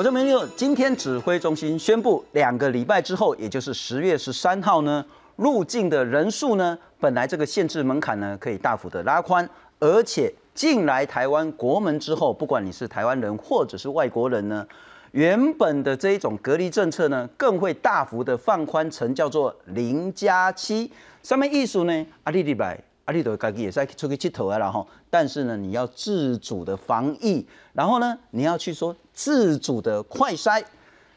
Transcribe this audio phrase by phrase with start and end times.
[0.00, 5.04] 我这边有，今天指挥中心宣布，两个礼拜之后，也就是十月十三号呢，
[5.36, 9.46] 入境的人数呢，本来这个限制门槛呢，可以大幅的拉宽，
[9.78, 14.66] 而且进来台湾国门之后，不管你是台湾人或者是外国人呢，
[15.10, 20.90] 原本的这一种隔离政策呢，更会大幅的放宽成叫做零加七。
[21.22, 22.80] 上面艺术呢，阿弟弟来。
[23.10, 30.62] 阿里都自己也在出去剃头啊，然后，但是呢，你要自主的防疫，然后呢，你要去说自主的快筛，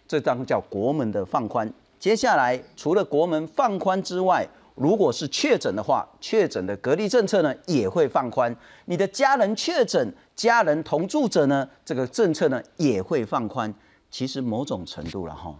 [0.07, 1.71] 这张叫国门的放宽。
[1.99, 4.43] 接下来，除了国门放宽之外，
[4.73, 8.55] 如果是确诊的话，确诊的隔离政策呢也会放宽。
[8.85, 13.71] 你的家人确诊，家人同住者呢，这个政策呢也会放宽。
[14.09, 15.53] 其实某种程度了哈，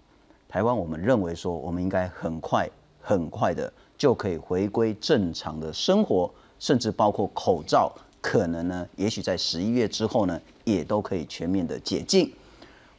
[0.50, 2.68] 台湾我们认为说，我们应该很快
[3.00, 3.72] 很快的。
[3.98, 7.92] 就可以回归正常的生活，甚至包括口罩，
[8.22, 12.34] 可能呢，也许在十一月之后呢，也都可以全面的解禁。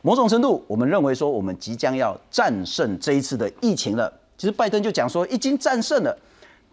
[0.02, 4.12] 某种程度，我们认为说，我们即将要战胜这一次的疫情了。
[4.36, 6.14] 其实拜登就讲说，已经战胜了。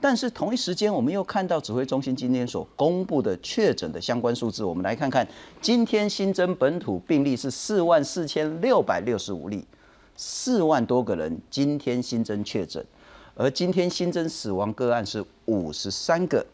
[0.01, 5.25] 但是同一时间，我们又看到指挥中心今天所公布的确诊的相关数字，我们来看看，
[5.61, 9.63] 今天新增本土病例是四万四千六百六十五例，
[10.17, 12.83] 四万多个人今天新增确诊。
[13.35, 16.45] 而今天新增死亡个案是五十三个，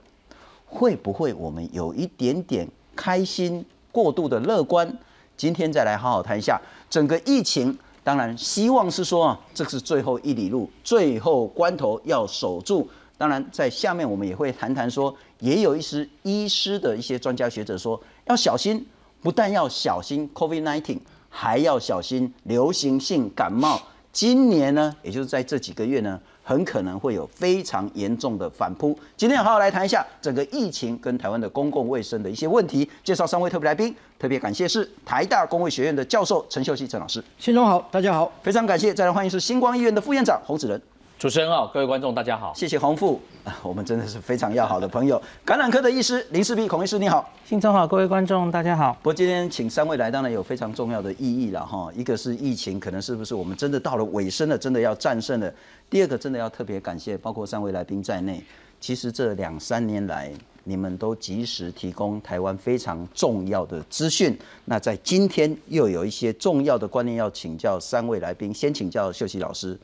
[0.66, 4.98] 会不会我们有一点点开心、过度的乐观？
[5.36, 7.78] 今天再来好好谈一下整个疫情。
[8.04, 12.88] 当然，希望是说啊，这是最后一里路，最后关头要守住。
[13.18, 18.86] 当然，在下面我们也会谈谈说，也有一些医师的一些专家学者说，要小心，
[19.22, 23.82] 不但要小心 COVID-19，还要小心流行性感冒。
[24.14, 26.20] 今年呢，也就是在这几个月呢。
[26.48, 28.98] 很可能会有非常严重的反扑。
[29.18, 32.90] 今天好好来谈一下整个疫情跟台湾的公共卫生的一些问题。
[33.04, 37.22] 介绍三位特别来宾，特别感谢是台大公卫学院的教授陈秀熙陈老师。
[37.38, 38.94] 新中好，大家好，非常感谢。
[38.94, 40.82] 再来欢迎是星光医院的副院长洪子仁。
[41.20, 43.20] 主持人好，各位观众大家好，谢谢洪副，
[43.64, 45.20] 我们真的是非常要好的朋友。
[45.44, 48.94] 感染科的医师林世璧孔医师你好，新中好，各位观众大家好。
[49.02, 51.92] 不过今天请三位来，当然有非常重要的意义了哈。
[51.96, 55.52] 一个是疫情，可能是不是我们真的到了尾声了，真的要战胜了。
[55.90, 58.44] 第二个真的要特别感谢，包括三位来宾在内，
[58.80, 60.32] 其实这两三年来，
[60.66, 64.38] 你们都及时提供台湾非常重要的资讯。
[64.66, 69.76] 那在今天又有一些重要的观念要请教三位来宾，先请教秀熙老师，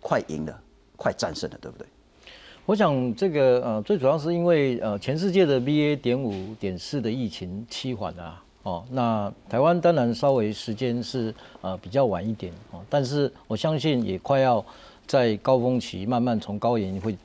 [0.00, 0.60] 快赢了。
[1.02, 1.86] 快战胜了，对不对？
[2.66, 5.96] 我想这个呃，最主要是因为呃，全世界的 BA.
[5.96, 14.62] 点五点四的疫情趋缓啊，哦，那台湾当然稍微时间是呃比较晚一点哦，但是我相信也快要
[15.06, 17.16] 在高峰期慢慢从高原会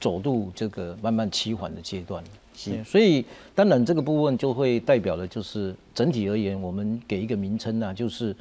[0.00, 2.20] 走入这个慢慢趋缓的阶段。
[2.52, 3.24] 是，所以
[3.54, 8.34] 当然这个部分就会代表的，就是整体而言，我们给一个名称呢，就是。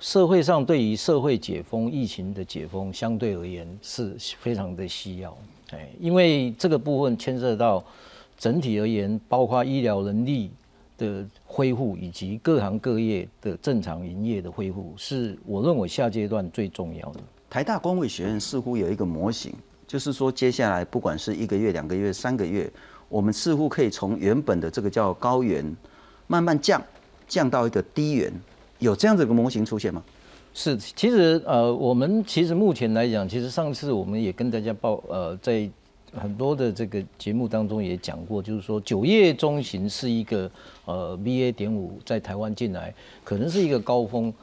[0.00, 5.36] 社会上对于社会解封、疫情的解封，相对而言是非常的需要，
[5.72, 7.84] 哎，因为这个部分牵涉到
[8.38, 10.50] 整体而言，包括医疗能力
[10.96, 17.20] 的恢复以及各行各业的正常营业的恢复，是我认为下阶段最重要的。
[17.50, 19.52] 台大公卫学院似乎有一个模型，
[19.86, 22.72] 就是说接下来不管是一个月、两个月、三个月，
[23.10, 25.62] 我们似乎可以从原本的这个叫高原
[26.26, 26.82] 慢慢降，
[27.28, 28.32] 降到一个低原。
[28.80, 30.02] 有这样子一个模型出现吗？
[30.52, 35.70] 是，其实呃，我们其实目前来讲，其实上次我们也跟大家报，呃，在
[36.12, 40.50] 很多的这个节目当中也讲过，就是说九月中旬是一个
[40.86, 42.92] 呃 VA 点五在台湾进来，
[43.22, 44.34] 可能是一个高峰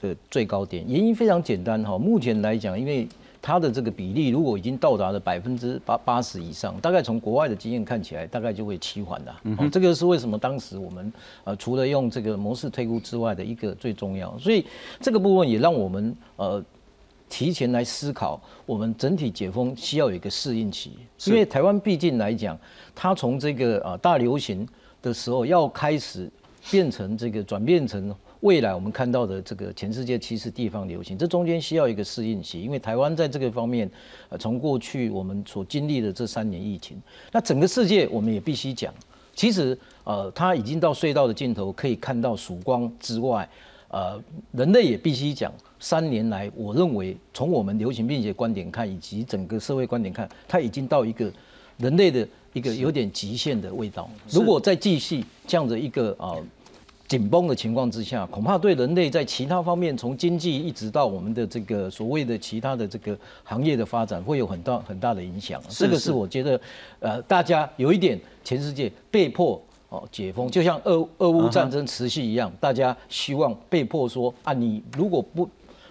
[0.00, 0.84] 的最高点。
[0.88, 3.06] 原因非常简单哈，目前来讲，因为
[3.46, 9.32] 它的这个比例如果已经到达了百分之八八十以上，大概从国外的经验看起来，大概就会趋缓的。
[9.44, 11.12] 嗯，这个是为什么当时我们
[11.44, 14.66] 呃除了用这个模式推估之外的一个最重要，所以
[15.00, 16.60] 这个部分也让我们呃
[17.28, 22.58] 提前来思考，我们整体解封需要有一个适应期，因为台湾毕竟来讲，
[22.96, 24.66] 它从这个呃大流行
[25.00, 26.28] 的时候要开始
[26.68, 28.12] 变成这个转变成。
[28.46, 33.90] 未来我们看到的这个全世界其实地方流行，这中间需要一个适应期，因为台湾在这个方面，
[34.28, 36.96] 呃，从过去我们所经历的这三年疫情，
[37.32, 38.94] 那整个世界我们也必须讲，
[39.34, 43.48] 其实呃，它已经到隧道的尽头，可以看到曙光之外，
[43.88, 44.22] 呃，
[44.52, 51.28] 人类也必须讲，三年来，我认为从我们流行病学观点看，以及整个社会观点看，它已经到一个
[51.78, 54.08] 人类的一个有点极限的味道。
[54.30, 56.36] 如果再继续这样的一个啊。
[57.08, 65.62] 紧绷的情况之下，恐怕对人类在其他方面，从经济一直到我们的这个所谓的其他的这个行业的发展，会有很大很大的影响。
[65.68, 66.60] 这个是我觉得，
[66.98, 75.48] 呃，大家有一点全世界被迫哦解封，就像俄俄乌战争持续一样，大家希望被迫说啊，你如果不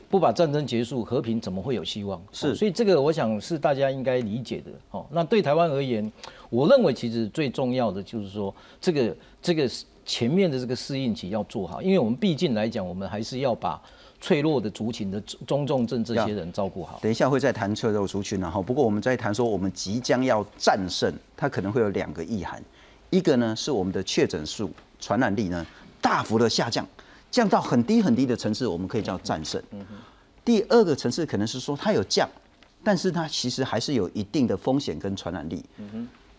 [0.09, 2.21] 不把战争结束，和平怎么会有希望？
[2.33, 4.71] 是所以这个我想是大家应该理解的。
[4.91, 6.11] 哦，那对台湾而言，
[6.49, 9.69] 我认为其实最重要的就是说，这个这个
[10.05, 13.81] 前面的这个适应期要做好，因为我们毕竟来讲，我们还是要把
[14.21, 16.99] 脆弱的族群的中重症这些人照顾好。
[17.01, 22.61] 等一下会再谈脆弱族群，然后不过我们在谈说我们即将要战胜，它可能会有两个意涵，
[23.09, 25.65] 一个呢是我们的确诊数、传染力呢
[25.99, 26.87] 大幅的下降，
[27.31, 29.61] 降到很低很低的层次，我们可以叫战胜。
[30.43, 32.29] 第二个层次可能是说它有降，
[32.83, 35.63] 但是它其实还是有一定的风险跟传染力。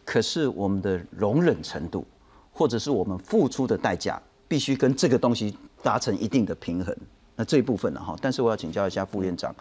[0.04, 2.06] 可是我们的容忍程度，
[2.56, 6.96] 或者是我们付出的代价，必须跟这个东西达成一定的平衡。
[7.36, 9.54] 那这一部分呢，哈，但是我要请教一下副院长，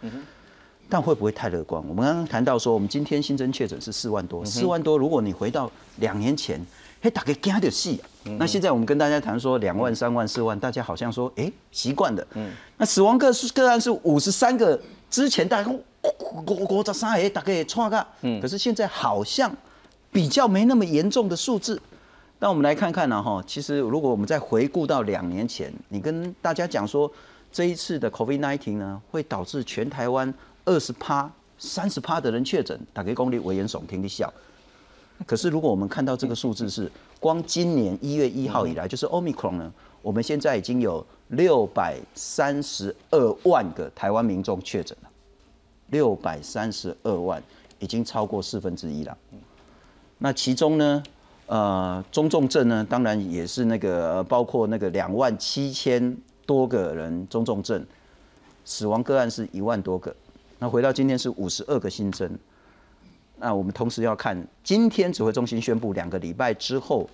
[0.87, 1.83] 但会不会太乐观？
[1.89, 6.57] 我们刚刚谈到说，我们今天新增确诊是四万多，四万多，如果你回到两年前，
[7.01, 8.01] 嘿，大概惊的戏。
[8.39, 12.25] 那现在我们跟大家谈说两万、三万、四万，大家好像说，哎，习惯的。
[12.77, 15.77] 那死亡个个案是五十三个，之前大概
[16.45, 18.07] 国国十三个，大概错个，
[18.41, 19.53] 可是现在好像
[20.13, 21.81] 比较没那么严重的数字。
[22.45, 27.11] 那我们来看看呢，哈，其实如果我们再回顾到两年前，你跟大家讲说。
[27.51, 30.31] 这一次的 COVID-19 呢，会导致全台湾
[30.65, 34.31] 二十趴、三十趴的人确诊，打给公立危言耸听的笑。
[35.25, 45.09] 可是如果我们看到这个数字是，光今年一月一号以来，就是 Omicron 呢，我们现在已经有六百三十二万个台湾民众确诊了，
[45.87, 47.41] 六百三十二万，
[47.79, 49.17] 已经超过四分之一了。
[50.17, 51.01] 那其中呢，
[51.47, 56.15] 呃，中重症呢，当然也是那个包括那个两万七千。
[56.47, 57.83] 多个人中重症，
[58.63, 60.15] 死亡个案是一万多个。
[60.59, 62.29] 那回到今天是五十二个新增。
[63.39, 67.09] 那我们同时要看，今天指挥中心宣布两个礼拜之后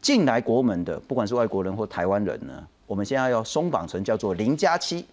[0.00, 5.04] 进来国门的，不管是外国人或台湾人呢，我们现在要松绑成叫做零加七，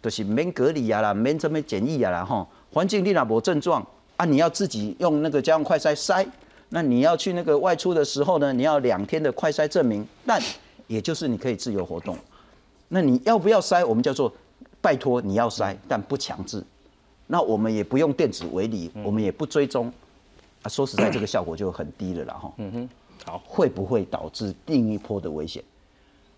[0.00, 2.46] 就是免隔离啊啦，免这么检疫啊啦哈。
[2.72, 3.84] 环境你那无症状
[4.16, 6.24] 啊，你要自己用那个家用快筛筛。
[6.68, 10.40] 那你要去那个外出的时候呢，你要两天的快筛证明，但
[10.86, 12.16] 也就是你可以自由活动。
[12.88, 13.86] 那你要不要筛？
[13.86, 14.32] 我们叫做
[14.80, 16.62] 拜托你要筛，但不强制。
[17.26, 19.92] 那我们也不用电子围篱，我们也不追踪。
[20.62, 22.52] 啊，说实在，这个效果就很低了啦哈。
[22.56, 22.88] 嗯哼，
[23.24, 25.62] 好，会不会导致另一波的危险？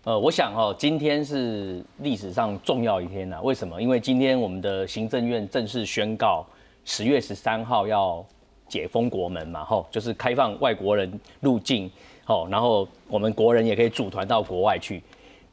[0.03, 3.41] 呃，我想哦，今天是历史上重要一天呐。
[3.41, 3.81] 为什么？
[3.81, 6.45] 因为今天我们的行政院正式宣告，
[6.85, 8.25] 十月十三号要
[8.71, 11.91] 解封国门嘛，吼，就是开放外国人入境，
[12.23, 15.03] 吼，然后我们国人也可以组团到国外去。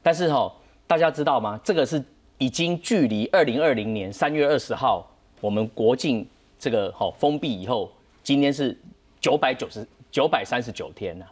[0.03, 0.53] 但是吼。
[0.88, 1.61] 大家知道吗？
[1.62, 2.03] 这个是
[2.38, 5.06] 已经距离二零二零年三月二十号
[5.38, 6.26] 我们国境
[6.59, 7.93] 这个好封闭以后，
[8.23, 8.75] 今天是
[9.21, 11.26] 九百九十九百三十九天了。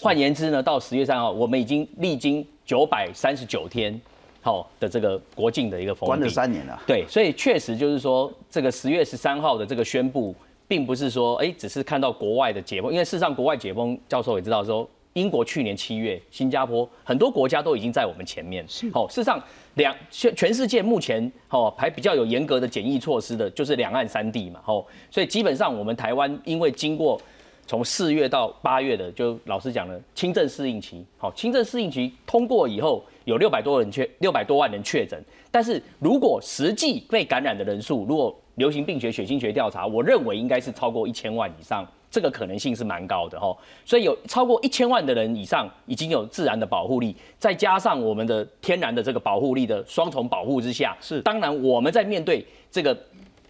[0.00, 4.00] 换言之呢，到十月三号，我们已经历经九百三十九天
[4.40, 6.82] 好的这个国境的一个封闭，关了三年了。
[6.86, 10.34] 对，所以确实就是说，这个十月十三号的这个宣布，
[10.72, 14.88] 并不是说哎，只是看到国外的解封，因为事实上国外解封，教授也知道说。
[15.14, 18.64] 英国去年七月，新加坡很多国家都已经在我们前面。
[18.66, 19.38] 是，哦，事实上
[19.74, 24.58] 两全全世界目前哦还比较有严格的检疫措施的，就是两岸三地嘛。
[24.64, 27.20] 哦，所以基本上我们台湾因为经过
[27.66, 41.86] 从四月到八月的，就老师讲了，轻症适应期，好，轻症适应期通过以后，有六百多人确六百多万人确诊，但是如果实际被感染的人数，如果流行病学血清学调查，我认为应该是超过一千万以上。
[42.10, 43.56] 这个可能性是蛮高的哈，
[43.86, 52.94] 所以有超过一千万的人以上已经有自然的保护力，再加上我们的天然的这个保护力的双重保护之下，是当然我们在面对这个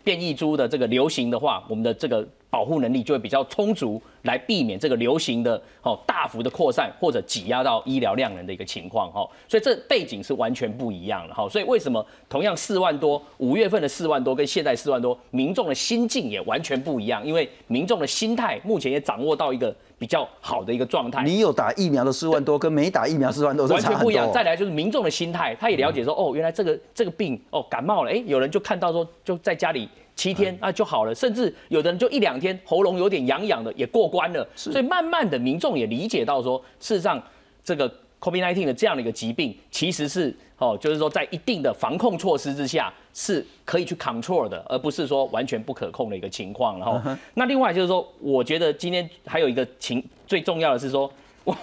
[0.05, 2.27] 变异株的这个流行的话，我们的这个。
[2.53, 21.23] 保护能力就会比较充足，来避免这个流行的哦大幅的扩散或者挤压到医疗量能的一个情况哈，所以这背景是完全不一样的哈，所以为什么同样四万多五月份的四万多跟现在四万多，民众的心境也完全不一样，因为民众的心态目前也掌握到一个比较好的一个状态。
[21.23, 24.29] 你有打疫苗的四万多跟没打疫苗四万多完全不一样。
[24.33, 29.89] 再来就是民众的心态，他也了解说哦，原来这个这个病哦感冒了，哎，有人就看到说就在家里。
[30.15, 37.21] 七天啊就好了，甚至有的人就一两天喉咙有点痒痒的也过关了，所以慢慢的民众也理解到说，事实上
[37.65, 37.91] 这个
[38.23, 46.79] COVID-19 的这样的一个疾病其实是哦，就是说在一定的防控措施之下是可以去 control 的，而不是说完全不可控的一个情况。
[46.79, 47.01] 然后
[47.35, 51.13] 那另外就是说，我觉得今天还有一个情最重要的是说，
[51.43, 51.55] 我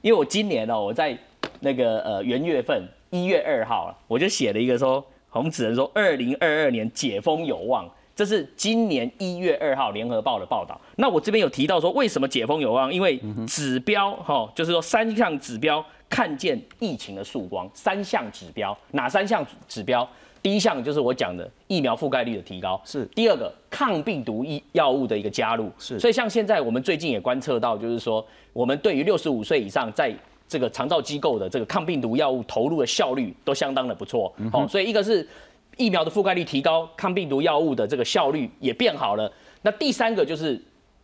[0.00, 1.18] 因为我今年呢我在
[1.58, 5.04] 那个呃元月份一月二号我就写了一个说。
[5.32, 10.80] 我们只能说，二零二二年解封有望，这是今年一月二号联合报的报道。
[10.96, 12.92] 那我这边有提到说，为什么解封有望？
[12.92, 17.68] 因为指标哈，就是说三项指标看见疫情的曙光。
[17.74, 20.08] 三项指标哪三项指标？
[20.40, 25.98] 第一项就是我讲的疫苗覆盖率的提高，是第二个抗病毒医药物的一个加入，是。
[25.98, 30.14] 所以像现在我们最近也观测到，就是说我们对于六十五岁以上在
[30.46, 34.30] 这个长照机构的这个抗病毒药物投入的效率都相当的不错。
[34.52, 35.26] 好，所以一个是
[35.76, 39.30] 疫苗的覆盖率提高，抗病毒药物的这个效率也变好了。
[39.62, 40.62] 那第三个就是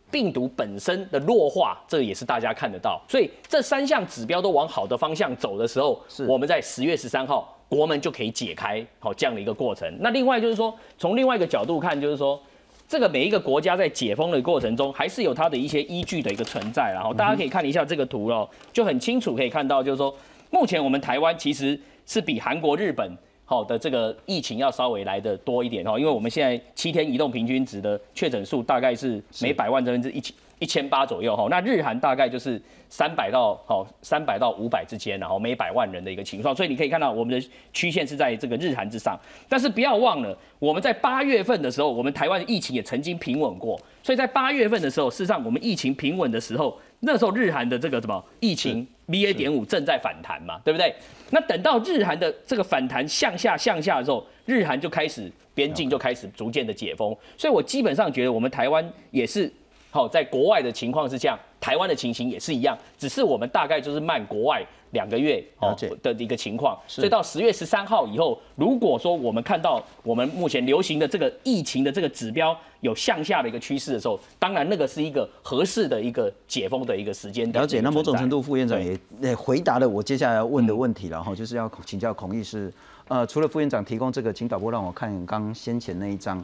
[0.09, 3.01] 病毒本身的弱化，这个也是大家看得到。
[3.07, 7.57] 所以这三项指标都往好的方向走的时候，我们在十月十三号。
[7.71, 9.89] 国门就可以解开，好这样的一个过程。
[10.01, 12.37] 那另外就是说，从另外一个角度看，就是说，
[12.85, 16.91] 这个每一个国家在解封的过程中，还是有它的一些依据的一个存在。
[16.93, 20.13] 然后大家可以看一下这个图哦，就很清楚可以看到，就是说，
[20.49, 23.09] 目前我们台湾其实是比韩国、日本
[23.51, 30.33] 好的这个疫情要稍微来的多一点哦，因为我们现在七天移动平均值的确诊数大概是每百万分之一千。
[30.61, 39.19] 一千八左右哈，那日韩大概就是三百到好三百到五百之间，然后每百万人的一个情况，所以你可以看到我们的曲线是在这个日韩之上。
[39.49, 49.33] 但是不要忘了，我们在八月份的时候，我们台湾的疫情也曾经平稳过，所以在八月份的时候，事实上我们疫情平稳的时候，那时候日韩的这个什么疫情 BA.
[49.33, 50.93] 点五正在反弹嘛，对不对？
[51.31, 59.51] 那等到日韩的这个反弹向下向下的时候，日韩就开始边境就开始逐渐的解封，所以我基本上觉得我们台湾也是。
[59.91, 66.79] 好，在国外的情况是这样，台湾的情形也是一样，只是我们大概就是慢国外两个月哦的一个情况。
[66.87, 77.51] 所以到十月十三号以后，如果说我们看到我们目前流行的这个疫情的这个指标有向下的一个趋势的时候，当然那个是一个合适的一个解封的一个时间。
[77.51, 82.71] 了解，那某种程度副院长也也回答了我接下来要问的问题了哈，就是要请教孔医师，
[83.09, 86.41] 呃，除了副院长提供这个，请导播让我看刚先前那一张。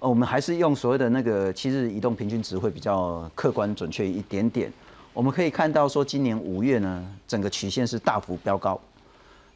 [0.00, 4.72] 呃，我们还是用所谓的那个七日移动平均值会比较客观准确一点点。
[5.12, 8.80] 我们可以看到说，今年五月呢，整个曲线是大幅飙高，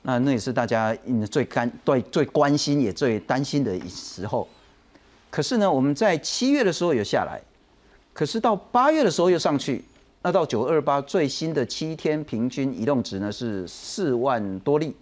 [0.03, 0.97] 那那也是大家
[1.31, 4.49] 最干对最关心也最担心的一时候。
[5.31, 7.41] 可是呢，我们在七月的时候有下来，
[8.13, 9.85] 可是到八月的时候又上去，
[10.23, 14.93] 那到九二八最新的七天平均移动值呢是四万多例，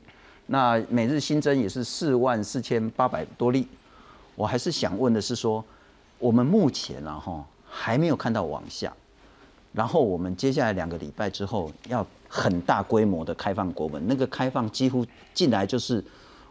[0.48, 3.66] 那每日新增也是四万四千八百多例。
[4.40, 5.62] 我还是想问的是说，
[6.18, 8.90] 我们目前啊哈还没有看到往下，
[9.70, 15.04] 然后我们接下来两个礼拜之后要很大规模的开放国门，那个开放几乎
[15.34, 16.02] 进来就是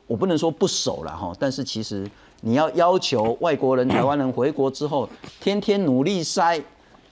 [0.06, 2.08] 我不能说不守了哈，但是其实
[2.42, 6.62] 你要要求外国人、台湾人回国之后天天努力筛，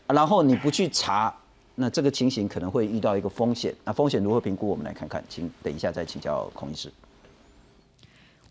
[0.05, 1.35] 然后你不去查，
[1.73, 3.73] 那这个情形可能会遇到一个风险。
[3.83, 4.67] 那风险如何评估？
[4.67, 6.91] 我们来看看，请等一下再请教孔医师。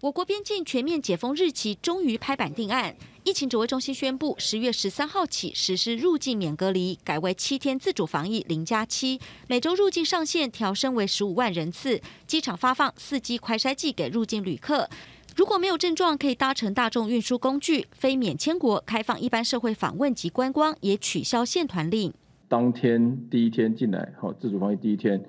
[0.03, 14.87] 我国边境全面解封日期终于拍板定案，疫情指挥中心宣布，十月十三号起实施入境免隔离，改为七天自主防疫零加七，每周入境上限调升为十五万人次，机场发放四剂快筛剂给入境旅客，
[15.35, 22.13] 如果没有症状，可以搭乘大众运输工具，非免签国开放一般社会访问及观光，也取消限团令。
[22.49, 25.25] 当天第一天进来，好，自主防疫第一天。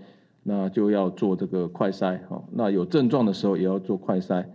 [0.49, 4.45] 那就要做这个快筛，好，那有症状的时候也要做快筛。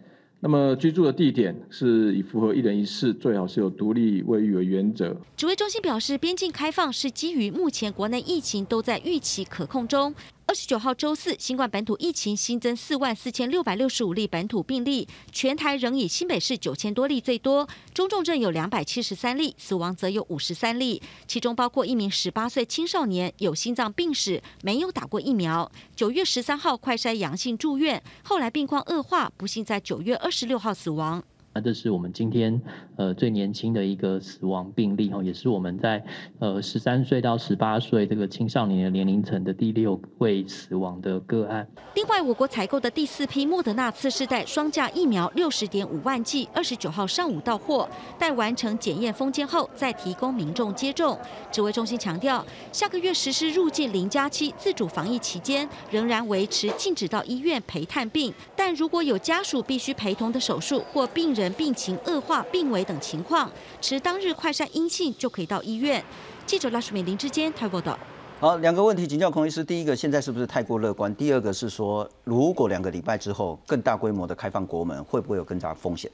[0.44, 5.16] 那么居住的地点是以符合一人一室，最好是有独立卫浴为原则。
[5.36, 10.12] 指挥中心表示，边境开放是基于目前国内疫情都在预期可控中。
[10.52, 25.72] 二十九号周四，新冠本土疫情新增四万四千六百六十五例本土病例，全台仍以新北市九千多例最多，中重症有两百七十三例，死亡则有五十三例，其中包括一名十八岁青少年有心脏病史，没有打过疫苗。
[25.96, 31.24] 九月十三号快筛阳性住院，后来病况恶化，不幸在九月二十六号死亡。
[31.54, 32.58] 那这是我们今天
[32.96, 36.02] 呃最年轻的一个死亡病例哈，也是我们在
[36.38, 41.68] 呃十三岁到十八岁这个青少年的年龄层的第六位死亡的个案。
[41.94, 47.86] 另外，我国采购的第四批莫德纳次世代双价疫苗六十点五万剂，二十九号上午到货，
[48.18, 51.18] 待完成检验封签后再提供民众接种。
[51.50, 52.42] 指挥中心强调，
[52.72, 61.41] 下个月实施入境零加七自主防疫期间，仍然维持禁止到医院陪探病，但如果有家属必须陪同的手术或病人。
[61.42, 66.02] 人病情恶化、病危等情况，持当日快筛阴性就可以到医院。
[66.46, 67.98] 记者拉什美林之间台报道。
[68.38, 69.64] 好，两个问题请教孔医师。
[69.64, 71.12] 第一个，现在是不是太过乐观？
[71.16, 76.08] 第二个是说，如果两个礼拜之后更大规模的开放国门，会不会有更大风险？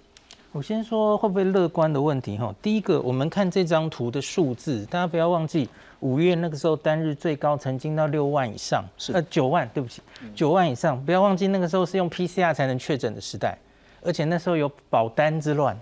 [0.53, 2.55] 我先说会不会乐观的问题哈。
[2.63, 5.69] 第一个，我们看这张图的数字，大家不要忘记，
[6.01, 10.01] 五月那个时候单日最高曾经到六万以上，是呃九万，对不起，
[10.35, 11.03] 九万以上。
[11.05, 13.59] 不要忘记那个时候是用 PCR 才能确诊的时代。
[14.03, 15.79] 而且那时候有保单之乱，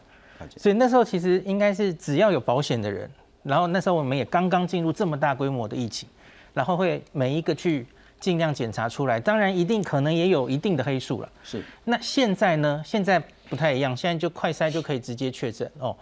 [0.57, 3.11] 所以那时候其实应该是只要有保险的人，
[3.43, 6.09] 然后那时候我们也刚刚进入这么大规模的疫情，
[6.53, 7.87] 然后会每一个去
[8.19, 11.29] 尽量检查出来，当然一定可能也有一定的黑数了。
[11.45, 11.63] 是。
[11.85, 12.83] 那现在呢？
[12.85, 15.97] 现在不太一样，现在就快筛就可以直接确诊哦，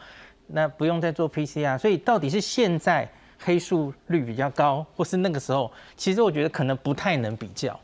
[0.47, 1.76] 那不用再做 PCR。
[1.76, 5.71] 所以到底是现在黑数率比较高，或是那个时候？
[5.97, 7.78] 其实我觉得可能不太能比较。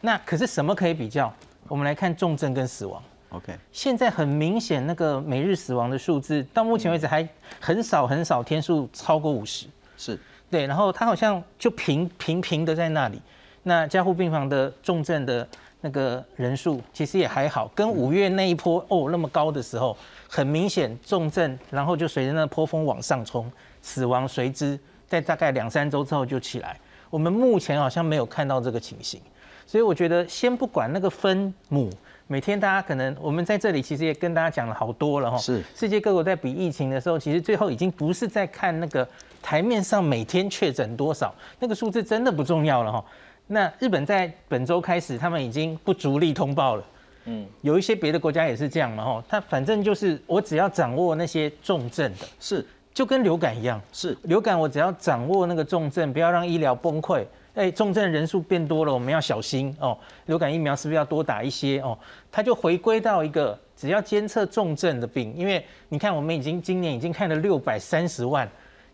[0.00, 1.32] 那可是什么可以比较？
[1.68, 3.02] 我们来看重症跟死亡。
[3.30, 7.28] OK，现在很明显，那个每日死亡的数字到目前为止还
[7.60, 9.66] 很少很少天数超过五十，
[9.98, 10.18] 是
[10.50, 13.20] 对，然后它好像就平平平的在那里。
[13.64, 15.46] 那加护病房的重症的
[15.82, 19.94] 那个人数其实也还好，跟五月那一波哦那么高的时候，
[20.26, 23.50] 很明显重症，然后就随着那波峰往上冲，
[23.82, 26.80] 死亡随之在大概两三周之后就起来。
[27.10, 29.20] 我们目前好像没有看到这个情形，
[29.66, 31.90] 所以我觉得先不管那个分母。
[32.30, 35.38] 每天大家可能，我们在这里其实也跟大家讲了好多了哈。
[35.38, 35.62] 是。
[35.74, 39.08] 世界各国在比疫情的时候，其实最后已经不是在看那个
[39.42, 43.02] 台面上每天确诊多少，那个数字真的不重要了哈。
[43.46, 46.84] 那日本在本周开始，他们已经不逐例通报了。
[47.24, 47.46] 嗯。
[47.62, 49.24] 有一些别的国家也是这样嘛哈。
[49.26, 53.80] 他反正就是我只要掌握那些重症的，是，就跟流感一样。
[53.90, 54.14] 是。
[54.24, 57.24] 流感我只要掌握那个重症，不要让医疗崩溃。
[57.58, 59.98] 哎，重症人数变多了，我们要小心哦。
[60.26, 61.98] 流感疫苗是不是要多打一些哦？
[62.30, 68.48] 它就回归到一个只要监测重症的病，因为你看我们已经今年已经看了六百三十万。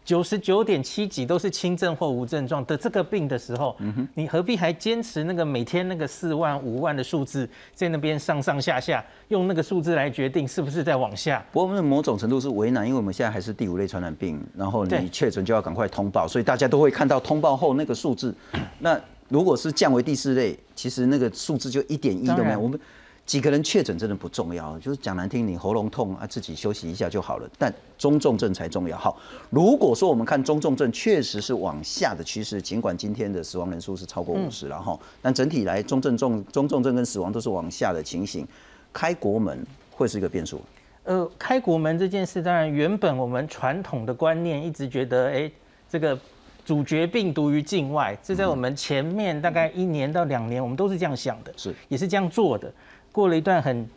[0.04, 3.74] 九十九点七几都是轻症或无症状的这个病的时候，
[4.14, 11.42] 你何必还坚持那个每天那个四万五万的数字在那边上上下下，用那个数字来决定是不是在往下？
[11.52, 18.34] 不过我们某种程度是为难，因为我们现在还是第五类传染病，然后你确诊就要赶快通报，所以大家都会看到通报后那个数字。
[18.78, 22.60] 那如果是降为第四类，其实那个数字就一点一都没有。
[22.60, 22.78] 我们。
[23.26, 27.48] 几个人确诊真的不重要，就是讲难听，你喉咙痛啊，自己休息一下就好了。
[27.58, 28.96] 但中重症才重要。
[28.98, 38.46] 好，如果说我们看中重症确实是往下的趋势，尽管今天的死亡人数是超过五十了哈，但整体来中症重中重症跟死亡都是往下的情形，
[38.92, 40.60] 开国门会是一个变数。
[41.04, 45.50] 呃，开国门这件事，当然原本我们传统的观念一直觉得，哎，
[45.88, 46.18] 这个
[46.62, 52.70] 主角病毒于境外，这在我们前面大概一年到两年，我们都是这样想的，是也是这样做的。
[53.14, 53.88] 过了一段很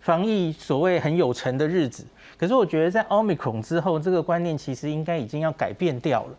[0.00, 2.04] 防疫所谓很有成的日子，
[2.36, 6.36] 可是我觉得在奥密克戎之后，这个观念其实应该已经要改变掉了，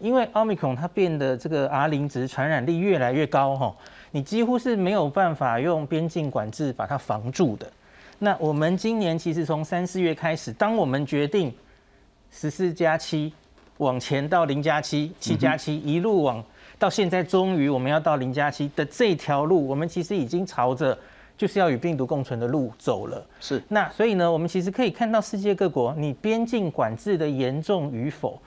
[0.00, 3.76] 因为奥密克戎它变得这个 R 零值传染力越来越高哈，
[4.10, 7.70] 你几乎是没有办法用边境管制把它防住的。
[8.18, 11.54] 那我们今年其实从三四月开始，当我们决定
[12.32, 13.32] 十四加七
[13.76, 16.42] 往前到零加七、七加七一路往
[16.76, 20.98] 到现在，终于我们要到零加七的这条路，我们其实已经朝着。
[21.42, 23.60] 就是要与病毒共存的路走了，是。
[23.66, 28.40] 那所以呢，我们其实可以看到世界各国，你边境管制的严重与否，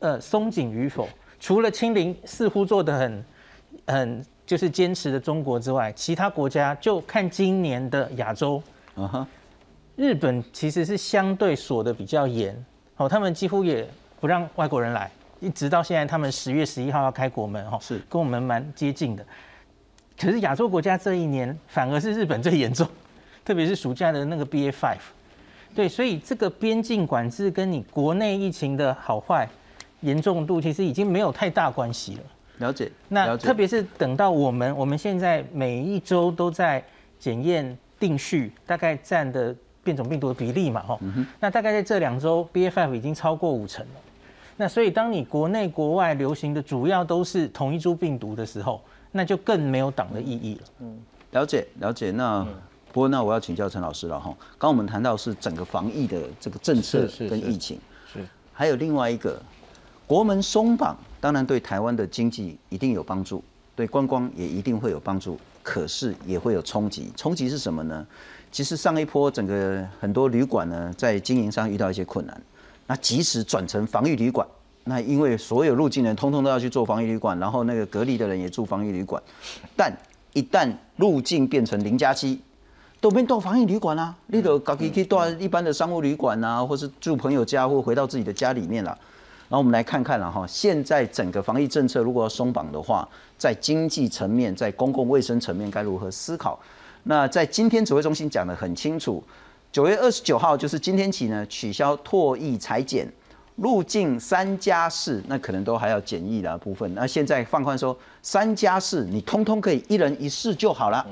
[0.00, 1.08] 呃，松紧与否，
[1.40, 3.24] 除了清零似乎做的很
[3.86, 8.62] 很就是坚持的中国之外，其他国家就看今年的亚洲，
[8.96, 9.26] 啊哈，
[9.96, 12.54] 日本其实是相对锁的比较严，
[12.98, 13.88] 哦，他们几乎也
[14.20, 17.98] 不让外国人来，一直到现在，他们十月十一号要开国门，哈，是。
[18.10, 19.24] 跟我们蛮接近的。
[20.18, 22.86] 可是亚洲国家这一年反而是日本最严重，
[23.44, 24.98] 特别是暑假的那个 BA five，
[25.74, 29.48] 对，所以这个边境管制跟你国内疫情的好坏
[30.00, 32.22] 严重度其实已经没有太大关系了。
[32.58, 36.82] 了解，那特别是等到我们我们现在每一周都在
[37.18, 40.98] 检验定序，大概占的变种病毒的比例嘛，哈，
[41.40, 44.00] 那大概在这两周 BA five 已经超过五成了。
[44.56, 48.80] 那所以当你国内国外流行的主要都是同一株病毒的时候，
[49.16, 50.60] 那就更没有党的意义了。
[50.80, 50.98] 嗯，
[51.30, 52.10] 了解了解。
[52.10, 52.44] 那
[52.92, 54.34] 不过那我要请教陈老师了哈。
[54.58, 57.78] 刚我们谈到是整个防疫的这个政策跟疫情，
[58.12, 59.40] 是还有另外一个
[60.04, 63.40] 国门松绑，当然对台湾的经济一定有帮助，
[63.76, 67.12] 对观光也一定会有帮助，可是也会有冲击。
[67.16, 68.04] 冲击是什么呢？
[68.50, 72.42] 其实上一波整个很多旅馆呢，在经营上遇到一些困难，
[72.88, 74.44] 那即使转成防御旅馆。
[74.84, 79.22] 那因为所有入境人通通都要去做防疫旅馆，然后那个隔离的人也住防疫旅馆，
[79.74, 79.90] 但
[80.34, 82.38] 一旦入境变成零加七，
[83.00, 88.90] 都变到防疫旅馆啦，你都可以去到一般的商务旅馆啊，或是住朋友家，或回到自己的家里面了。
[89.48, 96.58] 然后我们来看看了哈，现在整个防疫政策如果要松绑的话，在经济层面，在公共卫生层面该如何思考？
[97.04, 99.22] 那在今天指挥中心讲的很清楚，
[99.72, 103.10] 九月二十九号就是今天起呢，取消唾液裁剪。
[103.56, 106.92] 入境三加四，那可能都还要检疫的部分。
[106.94, 111.06] 那现在放宽说，三加四你通通可以一人一室就好了。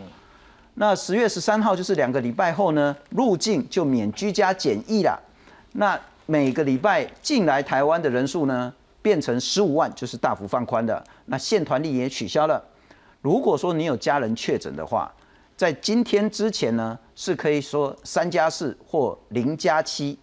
[0.74, 5.20] 那十月十三号就是两个礼拜后呢，入境就免居家检疫了。
[5.72, 11.02] 那每个礼拜进来台湾的人数呢，变成十五万，就是大幅放宽的。
[11.26, 12.62] 那限团令也取消了。
[13.20, 15.12] 如果说你有家人确诊的话，
[15.56, 20.18] 在今天之前呢，是可以说三加四或零加七。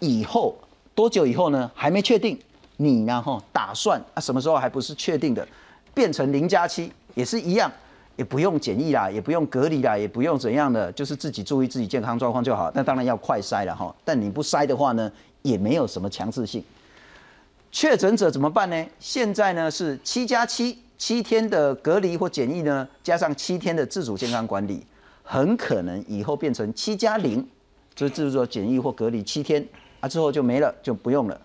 [0.00, 0.56] 以后
[1.00, 1.70] 多久以后呢？
[1.74, 2.38] 还没确定。
[2.76, 3.22] 你呢？
[3.22, 5.48] 哈，打算啊，什么时候还不是确定的？
[5.94, 7.72] 变成零加七也是一样。
[8.16, 12.70] 也不用检疫啦，也不用隔离啦，也不用怎样的，就是自己注意自己健康状况就好。
[12.74, 15.10] 那当然要快筛了哈，但你不筛的话呢，
[15.40, 16.62] 也没有什么强制性。
[17.72, 18.86] 确诊者怎么办呢？
[18.98, 24.84] 现在呢是七加七，七天的隔离或检疫呢，加上七天的自主健康管理，
[25.22, 27.48] 很可能以后变成七加零，
[27.94, 29.66] 就是自主检疫或隔离七天
[30.00, 31.40] 啊，之后就没了，就不用了。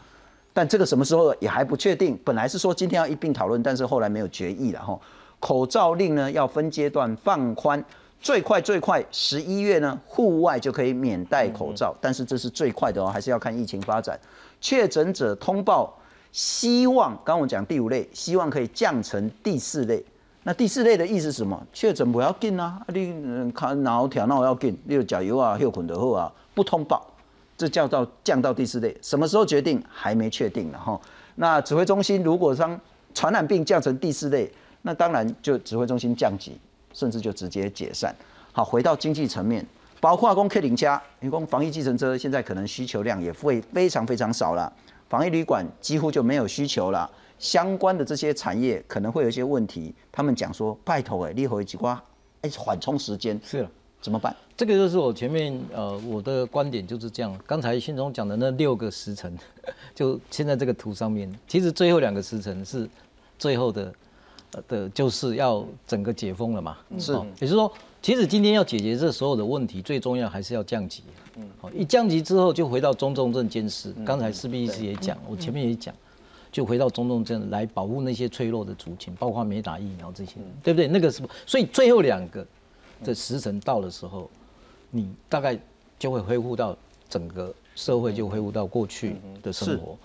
[0.54, 2.18] 但这个什么时候也还不确定。
[2.24, 4.98] 本来是说今天要一并讨论，但是后来没有决议了哈。
[5.40, 7.84] 口罩令呢要分阶段放宽，
[8.22, 14.20] 最快最快十一月呢户外就可以免戴口罩，但是这是最快的哦，还是要看疫情发展。
[14.62, 15.94] 确诊者通报，
[16.32, 20.04] 希望刚我讲第五类，希望可以降成第四类。
[20.42, 21.62] 那第四类的意思是什么？
[21.74, 27.06] 确诊不要紧啊，你看脑条那我要紧，例如加油啊、休困的后啊，不通报，
[27.58, 28.96] 这叫到降到第四类。
[29.02, 30.80] 什么时候决定还没确定呢？
[30.80, 31.00] 哈。
[31.36, 32.80] 那指挥中心如果将
[33.14, 34.52] 传染病降成第四类。
[34.88, 36.60] 那当然就指挥中心降级，
[36.94, 38.16] 甚至就直接解散。
[38.52, 39.66] 好，回到经济层面，
[40.00, 44.72] 包括工 K 零加，因为防疫计程车现在可能需求量也会非常非常少了，
[45.10, 49.92] 防疫旅馆几乎就没有需求了，相关的这些产业可能会有一些问题。
[50.12, 52.00] 他们讲说，拜托哎，立回几瓜，
[52.42, 53.68] 哎，缓冲时间是
[54.06, 54.36] 怎么办？
[54.56, 57.36] 这个就是我前面呃我的观点就是这样。
[57.48, 59.36] 刚才信中讲的那六个时辰，
[59.96, 62.88] 就现在这个图上面，其实最后两个时辰是
[63.40, 63.92] 最后的。
[64.70, 67.70] 的就是要整个解封了嘛，是，也就是说，
[68.02, 71.04] 其实今天要解决这所有的问题，最重要还是要降级。
[71.36, 73.94] 嗯，好，一降级之后就回到中重症监视。
[74.06, 75.94] 刚才施医师也讲，我前面也讲，
[76.54, 80.88] 就回到中重症来保护那些脆弱的族群，包括没打疫苗这些，对不对？
[80.88, 82.48] 那个是，所以最后两个
[83.04, 84.30] 的时辰到的时候，
[84.92, 85.58] 你大概
[86.00, 86.78] 就会恢复到
[87.10, 89.98] 整个社会就恢复到过去的生活。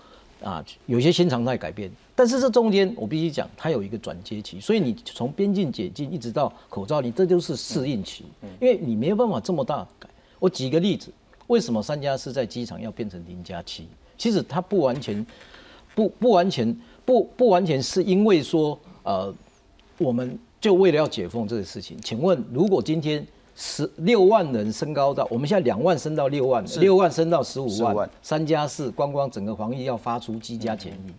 [0.43, 8.25] 啊，有些新常态改变，但是这中间我必须讲，它有一个转接期，所以你从边境解禁一直到口罩你，这就是适应期，
[8.59, 10.09] 因为你没有办法这么大改。
[10.39, 11.11] 我举个例子，
[11.45, 13.87] 为什么三加四在机场要变成零加七？
[14.17, 15.23] 其实它不完全，
[15.93, 16.75] 不不完全
[17.05, 19.31] 不不完全是因为说，呃，
[19.99, 21.97] 我们就为了要解封这个事情。
[22.01, 31.11] 请问，如果今天十六万人升高到，我们现在两万升到六万，六万升到十五万，三加四，光光整个防疫要发出居家检疫，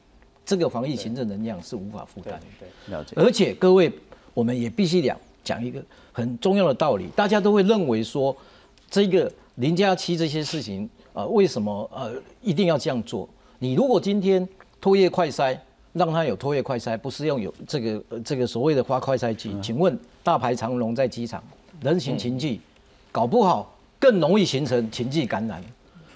[0.47, 2.41] 这个防疫行政能量是无法负担。
[2.59, 3.15] 对，了解。
[3.17, 3.93] 而且各位，
[4.33, 8.35] 我们也必须讲讲一个很重要的道理，大家都会认为说，
[8.89, 13.29] 这个零加七这些事情，呃，为什么呃一定要这样做？
[13.59, 14.49] 你如果今天
[14.81, 15.59] 唾液快筛，
[15.93, 21.43] 让他有拖曳快筛，不是用有这个这个所谓的花快筛剂，请问大排长龙在机场？
[21.81, 22.61] 人行情迹，
[23.11, 25.63] 搞不好更容易形成情迹感染。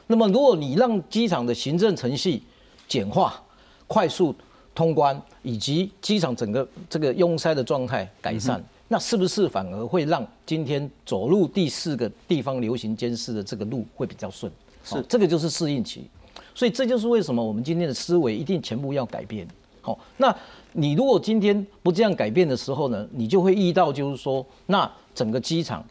[0.06, 2.40] 那么，如果你让机场的行政程序
[2.86, 3.42] 简化、
[3.88, 4.34] 快速
[4.74, 14.50] 通关，以及机场整个这个拥塞的状态改善，那是不是反而会让今天走入第四个地方流行监视的这个路会比较顺？
[14.84, 16.08] 是，这个就是适应期。
[16.54, 19.46] 所以这就是为什么我们今天的思维一定全部要改变。
[19.87, 20.35] 好，那
[20.72, 24.90] 你如果今天不这样改变的时候呢，你就会遇到就是说那。
[25.16, 25.83] 整个机场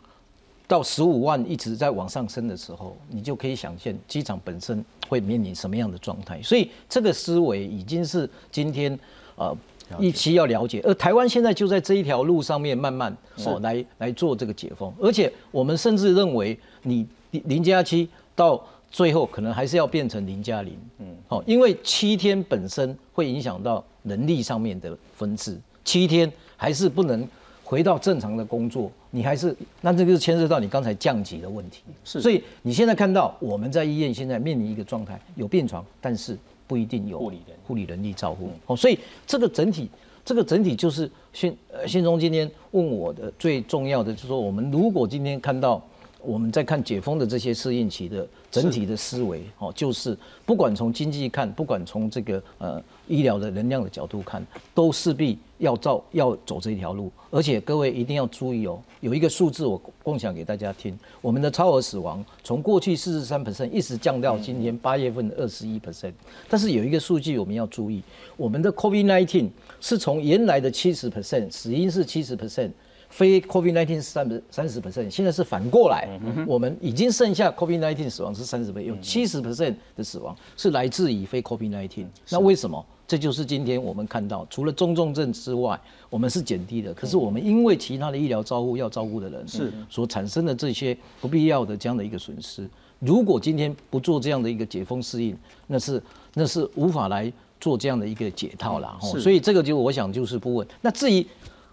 [0.68, 6.40] 到十五万一直在往上升的时候，你就可以想象机场本身会面临什么样的状态。
[6.44, 8.96] 所以这个思维已经是今天
[9.36, 9.52] 呃
[9.98, 10.80] 一期要了解。
[10.84, 13.12] 而台湾现在就在这一条路上面慢慢
[13.46, 20.78] 哦来来做这个解封，而且我们甚至认为你零加七到最后可能还是要变成零加零。
[21.00, 27.28] 嗯，好，因为七天本身会影响到能力上面的分制，七天还是不能。
[27.68, 31.82] 回到正常的工作，你还是那这个是牵涉到你刚才降级的问题。
[32.04, 38.52] 是，所以你现在看到我们在医院现在面临一个状态，有病床，但是不一定有护理人护理人力照顾。
[38.68, 39.90] 哦，所以这个整体，
[40.24, 45.84] 这个整体就是信呃信中今天问我的最重要的，就是说我们如果今天看到
[46.26, 55.38] 我们在看解封的这些适应期的整体的思维，哦，就是不管从经济看，不管从这个呃医疗的能量的角度看，都势必。
[55.58, 66.12] 要照要走这条路，而且各位一定要注意哦，有一个数字我共享给大家听，我们的超额死亡从过去四十三 percent 一直降到今天八月份的二十一 percent，
[66.50, 68.04] 但是有一个数据我们要注意，
[68.36, 69.48] 我们的 COVID nineteen
[69.80, 72.72] 是从原来的七十 percent 死因是七十 percent
[73.16, 82.06] 非 COVID-19 是三三十 percent，现在是反过来，我们已经剩下 COVID-19 死亡是三十 percent，有七十 percent 的死亡是来自于非 COVID-19。
[82.32, 82.86] 那为什么？
[83.08, 86.94] 这就是今天我们看到，除了中重症之外，我们是减低的。
[86.94, 98.98] 可是我们因为其他的医疗照顾要照顾的人是所产生的这些不必要的这样的一个损失，如果今天不做这样的一个解封适应，那是那是无法来做这样的一个解套啦。
[99.00, 100.68] 吼是所以这个就我想就是不问。
[100.82, 101.26] 那至于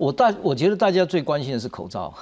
[0.02, 2.12] 我大，我觉得大家最关心的是口罩，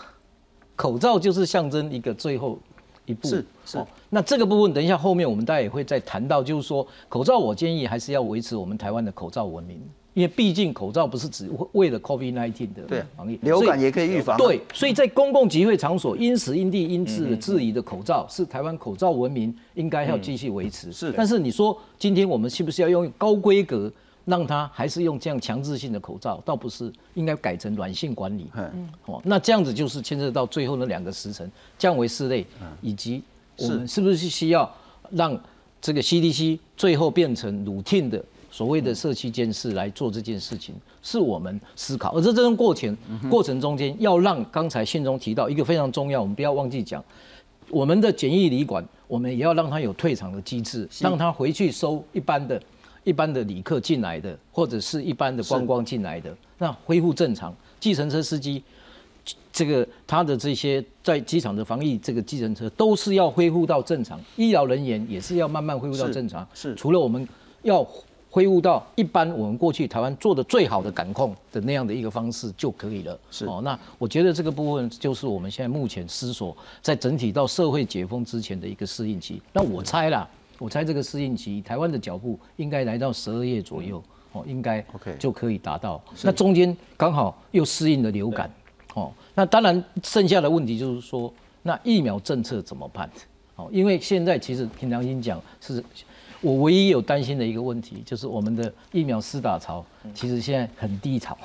[0.77, 2.59] 口罩就是象征一个最后
[3.07, 3.27] 一步。
[3.27, 9.81] 是是哦那这个部分，等一下后面我们大家也会再谈到，就是说口罩，我建议还是要维持我们台湾的口罩文明，
[10.13, 20.93] 因为毕竟口罩不是只为了 COVID-19 对的防疫，流感也可以预防啊对，所以在公共集会场所因时因地因制的质疑的口罩，是台湾口罩文明应该要继续维持。
[20.93, 23.91] 是但是你说今天我们是不是要用高规格？
[24.31, 28.47] 让他还是用这样强制性的口罩，倒不是应该改成软性管理。
[28.57, 32.47] 嗯哦，那这样子就是牵涉到最后那两个时辰降为四类，
[32.81, 33.23] 以及
[33.59, 34.73] 我们是不是需要
[35.11, 35.39] 让
[35.83, 42.15] 这个 CDC 最后变成 routine 的所谓的社区监视来做这件事情，是我们思考。
[42.17, 42.97] 而在这种过程
[43.29, 47.05] 过程中间，要让刚才信中提到一个非常重要，我们不要忘记讲，
[47.69, 52.61] 我们的检疫旅馆，我们也要让它有退场的机制，让它回去收一般的。
[53.05, 57.55] 一般的旅客进来的，或者是一般的观光进来的，那恢复正常。
[57.79, 58.63] 计程车司机，
[59.53, 64.21] 这个他的这些在机场的防疫，这个计程车都是要恢复到正常。
[64.37, 66.47] 医疗人员也是要慢慢恢复到正常。
[66.53, 67.27] 是除了我们
[67.63, 67.87] 要
[68.31, 73.19] 恢复到一般我们过去台湾做的最好的感控的那样的一个方式就可以了。
[73.31, 79.43] 是哦，那我觉得这个部分就是我们现在目前思索，在整体到社会解封之前的一个适应期。
[79.53, 80.29] 那我猜啦，
[80.61, 84.01] 我猜这个适应期，台湾的脚步应该来到十二月左右，
[84.33, 84.85] 哦，应该
[85.19, 86.01] 就可以达到。
[86.23, 88.49] 那中间刚好又适应了流感，
[88.95, 93.11] 哦，那当然剩下的问题就是说，那疫苗政策怎么办？
[93.57, 95.83] 哦，因为现在其实平常心讲，是
[96.43, 101.37] 我唯一有担心的一个问题，就是我们的疫苗施打潮其实现在很低潮，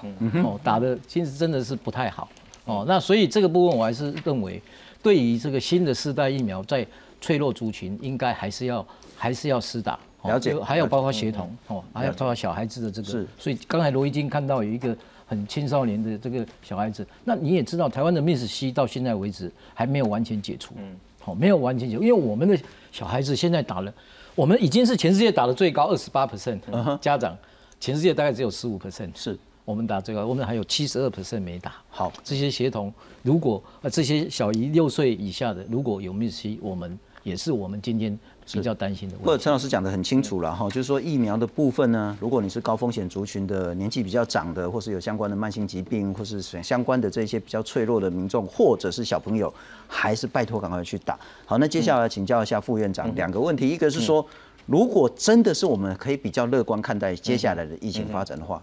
[0.44, 2.30] 哦，打的其实真的是不太好，
[2.66, 4.62] 哦，那所以这个部分我还是认为，
[5.02, 6.86] 对于这个新的世代疫苗，在
[7.22, 8.86] 脆弱族群应该还是要
[9.18, 9.94] 还是要施打。
[10.22, 13.28] 哦了解还有包括协同哦，还有包括小孩子的这个，是。
[13.38, 14.98] 所以刚才罗一金看到有一个
[15.28, 22.58] 很青少年的这个小孩子，那你也知道台湾的 Miss C 到现在为止还没有完全解除，嗯，好，没有完全解除，因为我们的
[22.92, 23.94] 小孩子现在打了，
[24.34, 26.60] 我们已经是全世界打的最高二十八 percent，
[27.00, 27.38] 家长
[27.80, 29.38] 全世界大概只有十五 percent 是。
[29.64, 31.74] 我们打最高，我们还有七十二 percent 没打。
[31.90, 32.12] 好。
[32.24, 38.18] 这些协同，如果呃这些小于六岁以下的，如果有 Miss C，我们也是我们今天
[38.54, 39.38] 比较担心的或者。
[39.38, 49.54] 陈老师讲的很清楚了哈，就是说疫苗的部分呢，如果你是高风险族群的、年纪比较长的，或是有相关的慢性疾病，或是相关的这些比较脆弱的民众，或者是小朋友，
[49.88, 51.20] 还是拜托赶快去打。
[51.46, 54.26] 好，那接下来请教一下副院长两个问题，一个是说，
[54.66, 58.62] 如果真的是我们可以比较乐观看待接下来的疫情发展的话，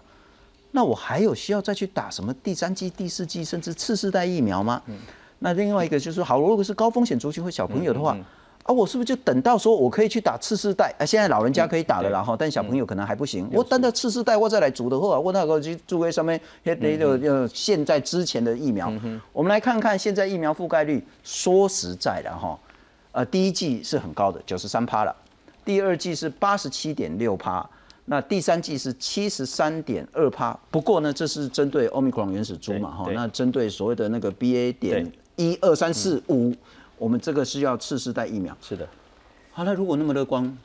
[0.71, 4.81] 那我还有需要再去打什么第三剂、第四剂，甚至次世代疫苗吗？
[5.39, 8.17] 那另外一个就是说，好，如果是高风险族群或小朋友的话，
[8.63, 10.93] 啊，我是不是就等到说我可以去打次世代？
[10.97, 13.49] 啊，现在老人家可以打了啦哈，但小朋友可能还不行。
[13.51, 18.91] 我等到次世代我再来组的话，我那个去注位上面那那个呃现在之前的疫苗，
[19.31, 21.05] 我们来看看现在疫苗覆盖率。
[21.23, 22.57] 说实在的哈，
[23.11, 25.15] 呃，第一季是很高的，九十三趴了，
[25.65, 27.67] 第二季是八十七点六趴。
[28.05, 36.53] 那第三季是七十三点二趴，不过呢，这是针对 Omicron 原始株嘛哈，那针对所谓的那个 BA 点一二三四五，
[37.03, 38.55] 我们这个是要次世代疫苗。
[38.61, 38.87] 是的，
[39.51, 40.57] 好，那如果那么乐观，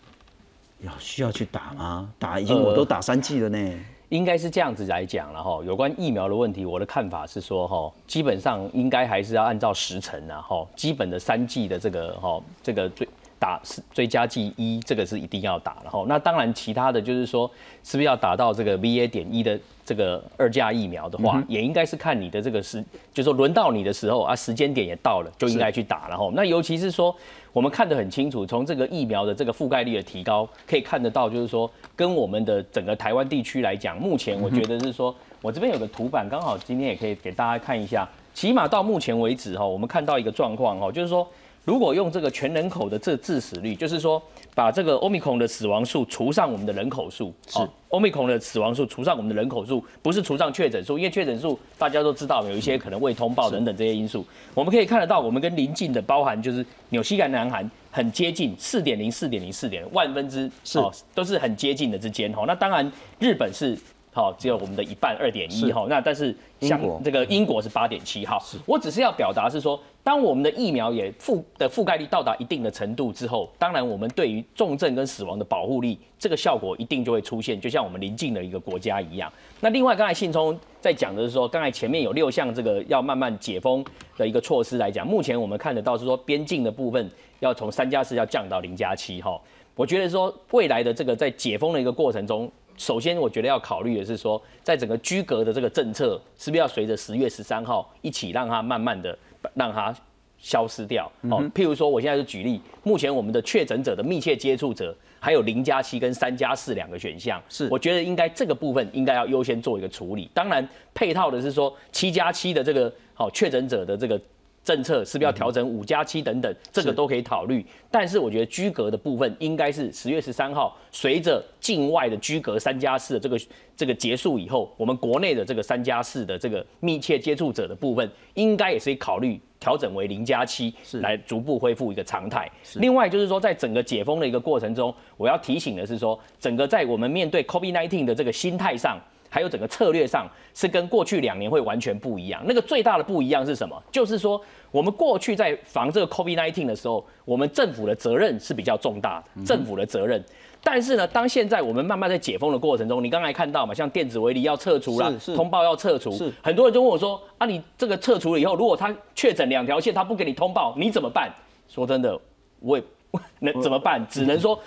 [0.82, 2.08] 要需要去打吗？
[2.16, 3.80] 打已经我都打三剂了呢。
[4.10, 5.60] 应该是这样子来讲了哈。
[5.64, 17.50] 有关疫苗的问题，我的看法是说哈，基本上应该还是要按照时辰啊哈，基本的三剂的这个哈这个最打是追加剂一，这个是一定要打然后那当然其他的就是说，
[17.82, 27.14] 是不是要打到这个 VA 点一的这个二价疫苗的话，也应该是看你的这个时，就是说轮到你的时候啊，时间点也到了，就应该去打然后那尤其是说。
[27.50, 38.06] 我们看得很清楚，从这个疫苗的这个覆盖率的提高，可以看得到，就是说跟我们的整个台湾地区来讲，目前我觉得是说，我这边有个图板，刚好今天也可以给大家看一下。
[38.32, 41.26] 起码到目前为止哈，我们看到一个状况哈，就是说，
[41.68, 44.22] 如果用这个全人口的这致死率，就是说
[44.54, 47.58] 把这个 omicron 的死亡数除上我们的人口数，是
[47.90, 62.44] omicron 的死亡数除上我们的人口数，不是除上确诊数，因为确诊数大家都知道有一些可能未通报等等这些因素，我们可以看得到，我们跟邻近的包含就是纽西兰、南韩很接近，四点零、四点零、四点万分之是哦，都是很接近的之间哈。
[62.46, 63.76] 那当然日本是。
[64.18, 65.86] 好，只有我们的一半二点一是哈。
[65.88, 68.36] 那但是像英国这个英国是八点七哈。
[68.66, 79.32] 我只是要表达是说，当我们的疫苗也覆的覆盖率到达一定的程度之后，当然我们对于重症跟死亡的保护力，这个效果一定就会出现，就像我们邻近的一个国家一样。
[79.60, 83.84] 那另外刚才信聪在讲的是说，刚才前面有六项这个要慢慢解封
[84.16, 89.40] 的一个措施来讲，目前我们看得到是说边境的部分要从三加四要降到零加七哈。
[89.76, 99.18] 我觉得说未来的这个在解封的一个过程中，首先我觉得要考虑的是说，在整个居隔的这个政策是不是要随着十月十三号一起让它慢慢的
[99.54, 99.94] 让它
[100.38, 101.42] 消失掉哦。
[101.54, 110.30] 譬如说，我现在就举例，目前我们的确诊者的密切接触者还有零加七跟三加四两个选项，是我觉得应该这个部分应该要优先做一个处理。
[110.32, 114.18] 当然，配套的是说七加七的这个好确诊者的这个。
[114.68, 117.64] 政策是不是要调整五加七等等，这个都可以考虑。
[117.90, 123.40] 但是我觉得居隔的部分应该是十月十三号，随着境外的居隔三加四的这个
[123.74, 132.46] 这个结束以后，我们国内的这个三加四的这个密切接触者的部分，应该也是考虑调整为零加七，来逐步恢复一个常态。
[132.74, 139.00] 另外就是说，在整个解封的一个过程中，我要提醒的是说，整个在我们面对 COVID-19 的这个心态上。
[139.28, 142.42] 还有整个策略上是跟过去两年会完全不一样。
[142.46, 143.80] 那个最大的不一样是什么？
[143.90, 150.22] 就是说，我们过去在防这个 COVID-19 的时候，我们政府的责任是比较重大的，政府的责任。
[150.62, 156.10] 但是呢，当现在我们慢慢在解封的过程中，你刚才看到嘛，像电子围篱要撤除了，通报要撤除，
[156.42, 161.32] 很多人就问我说：啊，你这个撤除了以后，如果他确诊两条线，他不给你通报，你怎么办？
[161.68, 162.18] 说真的，
[162.60, 162.84] 我也
[163.40, 164.04] 能怎么办？
[164.08, 164.58] 只能说。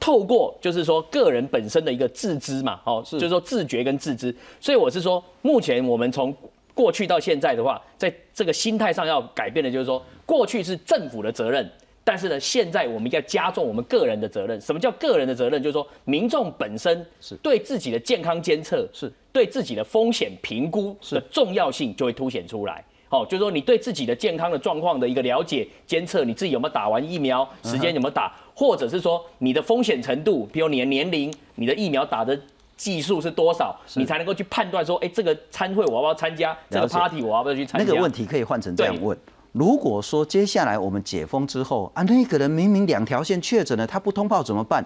[0.00, 6.34] 透过就是说个人本身的一个自知嘛，哦，就是说自觉跟自知，所以我是说，目前我们从
[6.74, 11.68] 过去到现在的话，在这个心态上要改变的，就是说过去是政府的责任，
[12.04, 14.60] 但是呢，现在我们要加重我们个人的责任。
[14.60, 15.60] 什么叫个人的责任？
[15.60, 22.84] 就是说民众本身是对自己的健康监测，是对自己的风险评估的重要性就会凸显出来。
[23.10, 32.36] 好，就是说你对自己的健康的状况的一个了解、监测，你自己有没有打完疫苗，时间有没有打，或者是说你的风险程度，比如你的年龄、你的疫苗打的
[32.76, 37.86] 技术是多少，你才能够去判断说，哎，这个参会我要不要参加，这个 party 我要不要去参加？
[37.86, 39.16] 那个问题可以换成这样问：
[39.52, 44.84] 如果说接下来我们解封之后啊，那个人明明两条线确诊了，他不通报怎么办？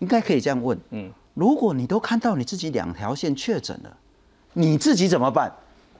[0.00, 3.96] 应该可以这样问：嗯，如果你都看到你自己两条线确诊了，
[4.52, 5.50] 你自己怎么办？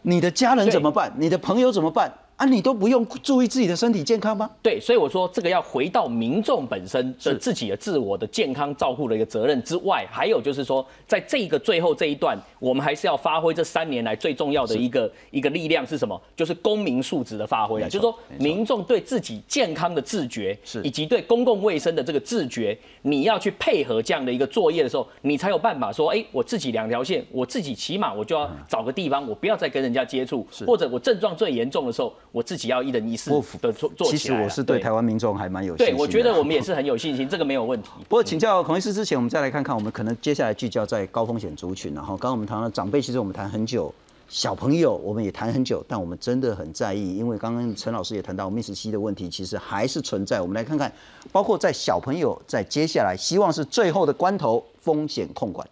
[0.03, 1.11] 你的家人怎么办？
[1.17, 2.13] 你的朋友怎么办？
[2.37, 4.51] 啊，你都不用注意自己的身体健康吗？
[4.61, 16.21] 对，所以我说这个要回到民众本身的自己的自我的健康照顾的一个责任之外，还有就是说，在这个最后这一段，我们还是要发挥这三年来最重要的一个一个力量是什么？
[16.37, 32.13] 就是公民素质的发挥啊，就是说民众对自己健康的自觉，是以及对公共卫生的这个自觉，你要去配合这样的一个作业的时候，你才有办法说，哎，我自己两条线，我自己起码我就要找个地方，我不要再跟人家接触，或者我症状最严重的时候。
[32.37, 33.31] 我自己要一人一事
[33.63, 35.95] 的做做其实我是对台湾民众还蛮有信心。
[35.95, 37.89] 对，我觉得我们也是很有信心，这个没有问题。
[38.11, 41.95] 不过请教孔医师之前，我们再来看看，我们可能接下来聚焦在高风险族群。
[41.95, 43.91] 然后，刚刚我们谈了长辈，其实我们谈很久；
[44.29, 50.43] 小朋友我们也谈很久，但我们真的很在意，因为刚刚陈老师也谈到 Miss C 的问题，其实还是存在。
[50.43, 50.93] 我们来看看，
[51.33, 55.67] 包括在小朋友在接下来，希望是最后的关头，风险控管。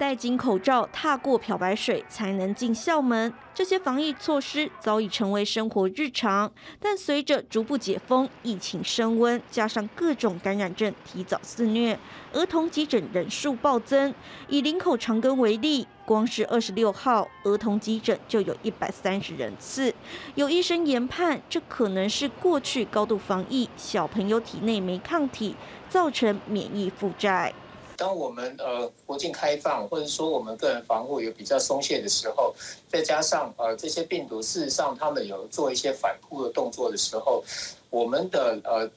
[0.00, 3.30] 戴紧口罩，踏过漂白水才能进校门。
[3.52, 11.98] 这些防疫措施早已成为生活日常，但随着逐步解封，疫情升温，加上各种感染症提早肆虐，
[12.32, 14.14] 儿童急诊人数暴增。
[14.48, 19.94] 以林口长庚为例，光是二十六号儿童急诊就有一百三十人次。
[20.34, 25.54] 有医生研判，这可能是过去高度防疫，小朋友体内没抗体，
[25.90, 27.52] 造成免疫负债。
[28.00, 32.54] 当我们呃国境开放，或者说我们个人防护有比较松懈的时候，
[32.88, 37.44] 再加上呃这些病毒事实上他们有做一些反扑的动作的时候，
[37.90, 38.90] 我们的呃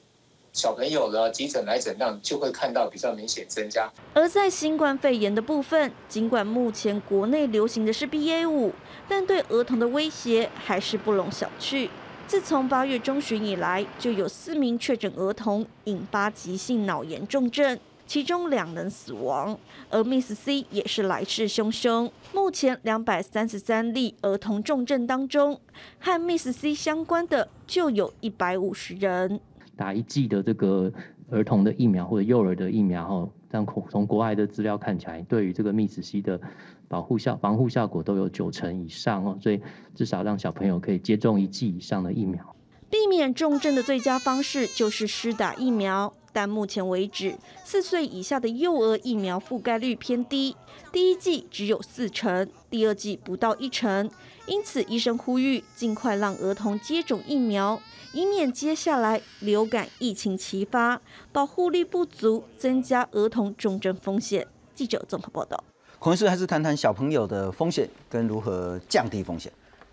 [0.54, 3.90] 小朋友的急诊来诊量就会看到比较明显增加。
[4.14, 8.72] 而在新冠肺炎的部分，尽管目前国内流行的是 BA 五，
[9.06, 11.90] 但对儿童的威胁还是不容小觑。
[12.26, 17.78] 自从八月中旬以来，就有四名确诊儿童引发急性脑炎重症。
[18.06, 19.58] 其中两人死亡，
[19.90, 22.10] 而 Miss C 也是来势汹汹。
[22.32, 25.58] 目前两百三十三例儿童重症当中，
[25.98, 29.40] 和 Miss C 相关的就有一百五十人。
[29.76, 30.92] 打一剂的这个
[31.30, 36.40] 儿童的疫苗或者幼儿的疫苗，哈，但从国外的资料看起来，对于这个 Miss C 的
[36.86, 39.60] 保护效防护效果都有九成以上哦，所以
[39.94, 42.54] 至少让小朋友可以接种一剂以上的疫苗。
[42.88, 46.14] 避免重症的最佳方式就是施打疫苗。
[46.34, 50.56] 但目前为止，四岁以下的幼儿疫苗覆盖率偏低，
[50.90, 54.10] 第一季只有四成，第二季不到一成。
[54.46, 57.80] 因此，医生呼吁尽快让儿童接种疫苗，
[58.12, 61.00] 以免接下来流感疫情齐发，
[61.32, 64.46] 保护力不足，增加儿童重症风险。
[64.74, 65.62] 记者综合报道。
[66.00, 69.50] 孔医师还是谈谈小朋友的风险跟如何降低风险。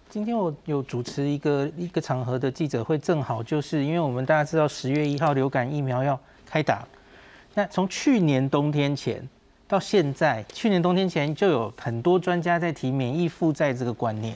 [0.10, 6.20] 今天我有主持一个一个场合的记者会，正好就是因为我们大家知道十月一号流感疫苗要
[6.52, 6.86] 开打，
[7.54, 9.26] 那从去年冬天前
[9.70, 14.36] 到现在，去年冬天前就有很多专家在提免疫负债这个观念，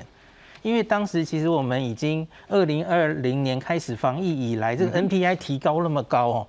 [0.61, 6.47] 因为当时其实我们已经二零二零年开始防疫以来，这个 NPI 提高那么高哦，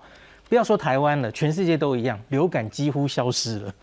[0.49, 3.75] 不要说台湾了，全世界都一样，流感几乎消失了。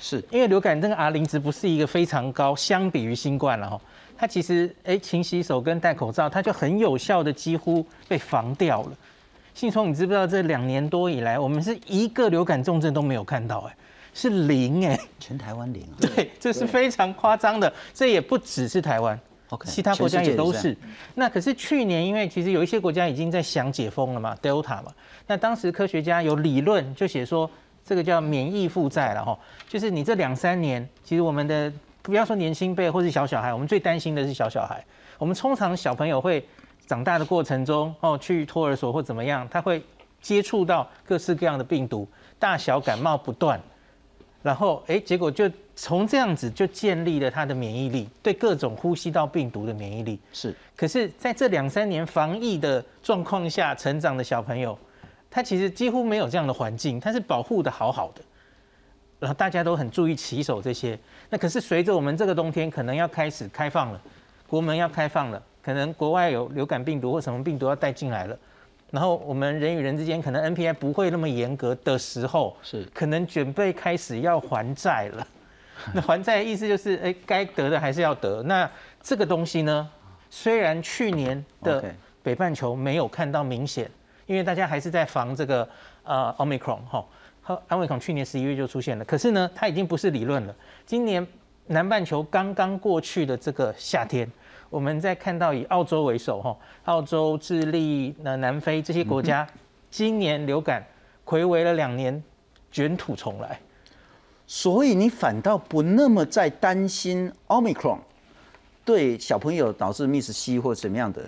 [0.00, 3.80] 是因为流感这个 R 零值不是一个非常高，相比于新冠了哈，
[4.18, 8.90] 它其实哎勤洗手跟戴口罩，它就很有效的几乎被防掉了。
[9.54, 13.76] 信聪，你知不知道这两年多以来，我们是一个流感重症都没有看到，哎，
[14.14, 15.86] 是零哎，全台湾零。
[16.00, 19.18] 对，这是非常夸张的，这也不只是台湾
[19.64, 20.76] 其他国家也都是。
[21.14, 24.92] 那可是去年，因为其实有一些国家已经在想解封了嘛，Delta 嘛，
[25.26, 27.50] 那当时科学家有理论就写说。
[27.82, 29.36] 这个叫免疫负债了哈，
[29.66, 31.72] 就是你这两三年，其实我们的
[32.02, 34.84] 不要说年轻辈或是小小孩，我们最担心的是小小孩。
[35.18, 36.46] 我们通常小朋友会
[36.90, 39.80] 长大的过程中，哦，去托儿所或怎么样，他会
[40.20, 42.04] 接触到各式各样的病毒，
[42.36, 43.60] 大小感冒不断，
[44.42, 50.52] 然后哎，结果就从这样子就建立了他的免疫力，对各种呼吸道病毒的免疫力是。
[50.74, 54.76] 可是在这两三年防疫的状况下成长的小朋友。
[55.32, 58.20] 他其实几乎没有这样的环境，他是保护的好好的，
[59.20, 60.98] 然后大家都很注意洗手这些。
[61.28, 64.02] 那可是随着我们这个冬天可能要开始开放了，
[64.48, 68.38] 国门要开放了，可能国外有流感病毒或什么病毒要带进来了，
[68.90, 75.26] 然后我们人与人之间可能 NPI 不会那么严格的时候，是可能准备开始要还债了。
[75.94, 78.42] 那还债的意思就是，哎，该得的还是要得。
[78.42, 78.70] 那
[79.02, 79.88] 这个东西呢，
[80.28, 81.84] 虽然去年的
[82.22, 83.90] 北半球没有看到明显。
[84.26, 85.68] 因为大家还是在防这个
[86.04, 87.04] 呃奥密克戎哈，
[87.42, 90.54] 和奥密克戎去年十一月就出现了，可是呢，它已经不是理论了。
[90.86, 91.26] 今年
[91.66, 94.30] 南半球刚刚过去的这个夏天，
[94.70, 99.46] 我们在看到以澳洲为首哈，澳洲、智利、那南非这些国家，
[99.90, 100.82] 今年流感
[101.24, 102.22] 回违了两年，
[102.70, 103.58] 卷土重来。
[104.46, 107.98] 所以你反倒不那么在担心奥密克戎
[108.84, 111.22] 对小朋友导致 miss C 或怎么样的。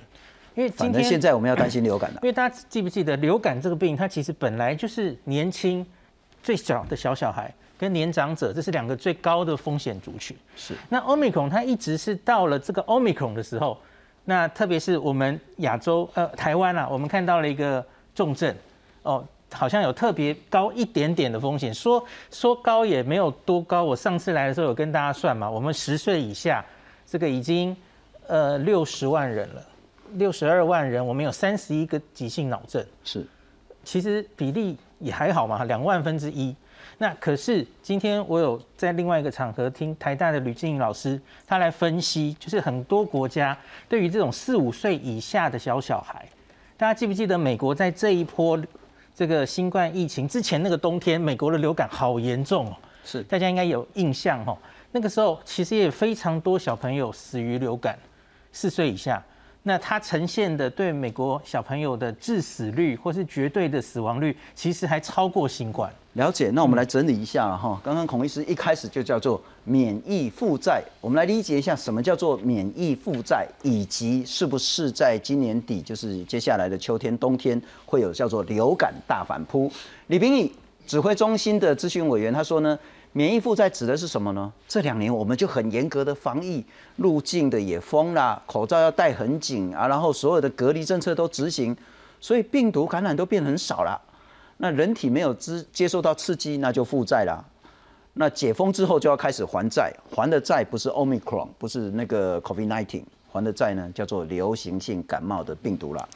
[0.54, 2.20] 因为今天现在我们要担心流感了。
[2.22, 5.84] 因为大家记不记得流感这个病，它其实本来就是年轻、
[6.42, 10.36] 最小的小小孩跟年长者，这是两个最高的风险族群。
[10.54, 10.72] 是。
[10.88, 13.76] 那 Omicron 它一直是到了这个 Omicron 的时候，
[14.24, 18.54] 那特别是我们亚洲呃台湾啊，我们看到了一个重症
[19.02, 21.74] 哦，好像有特别高一点点的风险。
[21.74, 23.82] 说说高也没有多高。
[23.82, 26.64] 我上次来的时候有跟大家算嘛，我们十岁以下
[27.04, 27.76] 这个已经
[28.28, 29.62] 呃六十万人了。
[30.12, 33.26] 六十二万人，我们有三十一个急性脑症，是，
[33.82, 36.54] 其实比例也还好嘛，两万分之一。
[37.02, 46.24] 那可是今天我有在另外一个场合听台大的吕静颖老师，他来分析，就是很多国家对于这种四五岁以下的小小孩，
[46.76, 48.56] 大家记不记得美国在这一波
[49.16, 54.56] 这个新冠疫情之前那个冬天，美国的流感好严重哦，是，大家应该有印象哦。
[54.92, 57.98] 那个时候其实也非常多小朋友死于流感，
[58.52, 59.20] 四岁以下。
[59.64, 65.88] 那它呈现的对美国小朋友的致死率，或是绝对的死亡率，其实还超过新冠。
[66.14, 67.80] 了解，那我们来整理一下哈。
[67.82, 79.70] 刚刚孔医师一开始就叫做免疫负债，我们来理解一下什么叫做免疫负债，以及是不是在今年底，就是接下来的秋天、冬天会有叫做流感大反扑。
[80.08, 80.52] 李炳义
[80.86, 82.78] 指挥中心的咨询委员他说呢。
[83.14, 84.50] 免疫负债指的是什么呢？
[84.66, 86.64] 这两年我们就很严格的防疫，
[86.96, 91.76] 入境的也封了，口罩要戴很紧啊，然后所有的隔离政策都执行，
[92.20, 94.00] 所以病毒感染都变很少了。
[94.56, 97.44] 那人体没有支接受到刺激，那就负债了。
[98.14, 106.08] 那解封之后就要开始还债，还的债不是 Omicron，不是那个 COVID-19，还的债呢叫做流行性感冒的病毒了。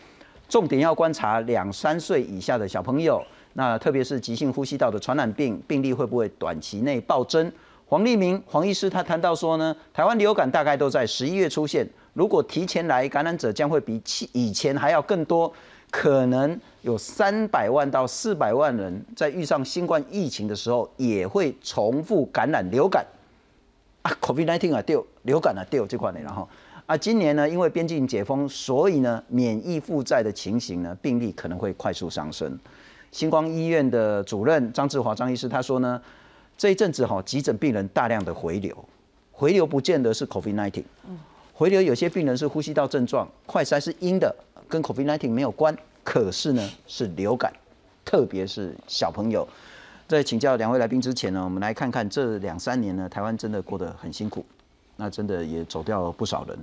[0.48, 3.22] 重点要观察两三岁以下的小朋友。
[3.58, 7.50] 那特别是急性呼吸道的传染病病例会不会短期内暴增？
[7.86, 14.02] 黄立明黄医师他谈到说呢，台湾流感大概都在十一月出现，如果提前来，感染者将会比
[14.32, 15.50] 以前还要更多，
[15.90, 23.06] 可能有三百万到四百万人在遇上新冠疫情的时候也会重复感染流感
[24.02, 26.46] 啊，COVID-19 啊丢流感啊丢这块呢，然后
[26.84, 32.58] 啊，今年呢因为边境解封，所以呢免疫负债的情形呢病例可能会快速上升。
[33.16, 35.98] 星光医院的主任张志华张医师他说呢，
[36.58, 38.76] 这一阵子哈急诊病人大量的回流，
[39.32, 40.84] 回流不见得是 COVID-19，
[41.54, 44.36] 回流有些病人是呼吸道症状，快筛是阴的，
[44.68, 47.50] 跟 COVID-19 没有关，可是呢是流感，
[48.04, 49.48] 特别是小朋友。
[50.06, 54.44] 在请教两位来宾之前呢，我们来看看这两三年呢，台湾真的过得很辛苦，
[54.96, 56.58] 那真的也走掉了不少人。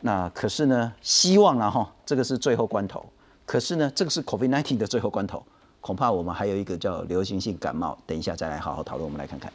[0.00, 3.06] 那可是呢，希望啊哈，这个是最后关头。
[3.44, 5.44] 可是呢，这个是 COVID-19 的最后关头，
[5.82, 9.04] 恐怕我们还有一个叫流行性感冒，等一下再来好好讨论。
[9.04, 9.52] 我们来看看。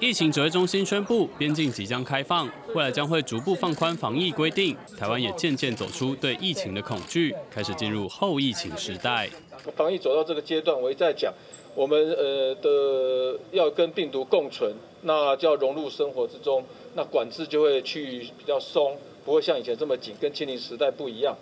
[0.00, 4.74] 疫情指挥中心宣布，边境即将开放，未来将会逐步放宽防疫规定。
[4.98, 9.28] 台湾也渐渐走出对疫情的恐惧，开始进入后疫情时代。
[9.76, 11.30] 防疫走到这个阶段，我一再讲，
[11.74, 16.64] 我们呃的要跟病毒共存，那就要融入生活之中，
[16.94, 21.36] 那管制就会去比较松，不会像以前这么紧，跟清零时代不一样。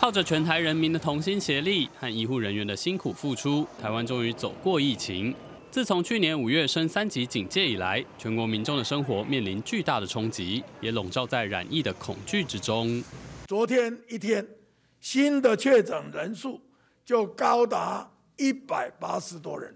[0.00, 5.34] 靠着全台人民的同心协力和医护人员的辛苦付出，台湾终于走过疫情。
[5.70, 13.02] 自从去年五月升三级警戒以来，全国民众的生活面临巨大的冲击，也笼罩在染疫的恐惧之中。
[13.46, 14.46] 昨天一天
[15.00, 16.60] 新的确诊人数
[17.04, 19.74] 就高达一百八十多人。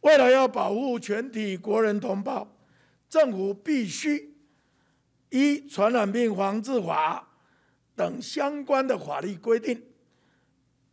[0.00, 2.48] 为了要保护全体国人同胞，
[3.10, 4.34] 政府必须
[5.28, 7.28] 依《传染病防治法》
[7.94, 9.82] 等相关的法律规定，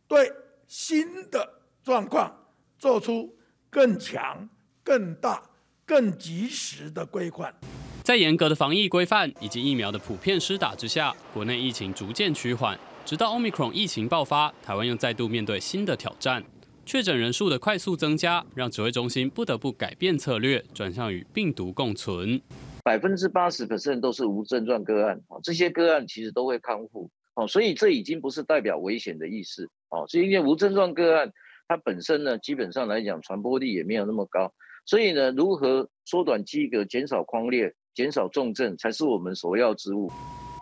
[0.06, 0.32] 对
[0.66, 3.34] 新的状况做出。
[3.70, 4.48] 更强、
[4.82, 5.42] 更大、
[5.84, 7.54] 更及时的规范，
[8.02, 12.80] 在严格的防疫规范以及疫苗的普遍施打之下，国内疫情逐渐趋缓。
[13.04, 16.42] 直到 Omicron 疫情爆发，台湾又再度面对新的挑战。
[16.86, 22.40] 确诊人数的快速增加，让指挥中心不得不改变策略，转向与病毒共存。
[22.88, 31.30] 百分之八十 percent 都是无症状个案，哦，这些个案其实都会康复，哦，所以这已经不是代表危险的意思，哦，是因为无症状个案。
[31.68, 34.50] 它本身呢，基本上来讲，传播力也没有那么高，
[34.86, 40.10] 所以呢，如何缩短间隔、减少框列、减少重症，才是我们首要之务。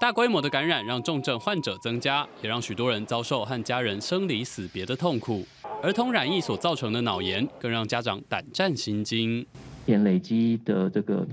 [0.01, 5.47] 大规模的感染让重症患者增加，也让许多人遭受和家人生离死别的痛苦。
[5.81, 9.47] 儿童染疫所造成的脑炎，更让家长胆战心惊。
[9.87, 11.25] 现累积的这个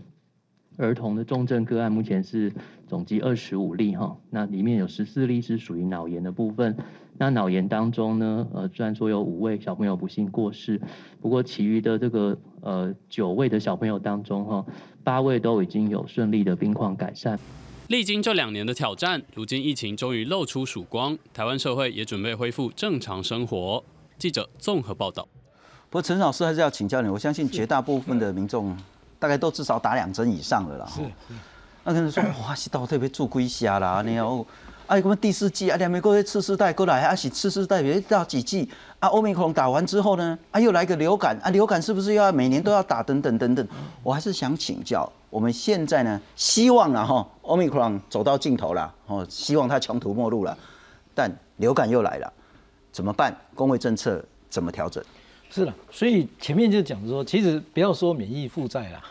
[0.77, 2.51] 儿童的重症个案，目前是
[2.87, 6.75] 总计二十五例哈，那里面有十四例是属于脑炎的部分。
[7.17, 10.81] 那脑炎当中呢，呃，虽然说有五位小朋友不幸过世，
[11.21, 14.65] 不过其余的这个呃九位的小朋友当中，哈，
[15.03, 17.39] 八位都已经有顺利的病况改善。
[17.87, 23.83] 历经这两年的挑战，如今疫情终于露出曙光，台湾社会也准备恢复正常生活。
[24.17, 25.27] 记者综合报道。
[25.89, 28.75] 不过陈老师还是要请教你，我相信绝大部分的民众
[29.23, 30.85] 大概都至少打两针以上了啦。
[30.93, 31.01] 是。
[31.85, 34.45] 那可能说哇，是到特别做龟虾啦，你要。
[34.85, 38.69] 啊，我们第四季啊，两美国的次世代过来，啊是次世代别到几季
[38.99, 39.07] 啊？
[39.07, 43.01] 欧米克打完之后呢，啊又来个流感啊，流感是不是要每年都要打？
[43.01, 43.65] 等等等等，
[44.03, 50.57] 我还是想请教，我们现在呢，希望啊哈，欧米克走到尽头了，哦，希望它穷途末路了，
[51.15, 52.33] 但流感又来了，
[52.91, 53.33] 怎么办？
[53.55, 55.01] 工位政策怎么调整？
[55.53, 59.03] 是的，所以前面就讲说，其实不要说免疫负债啦，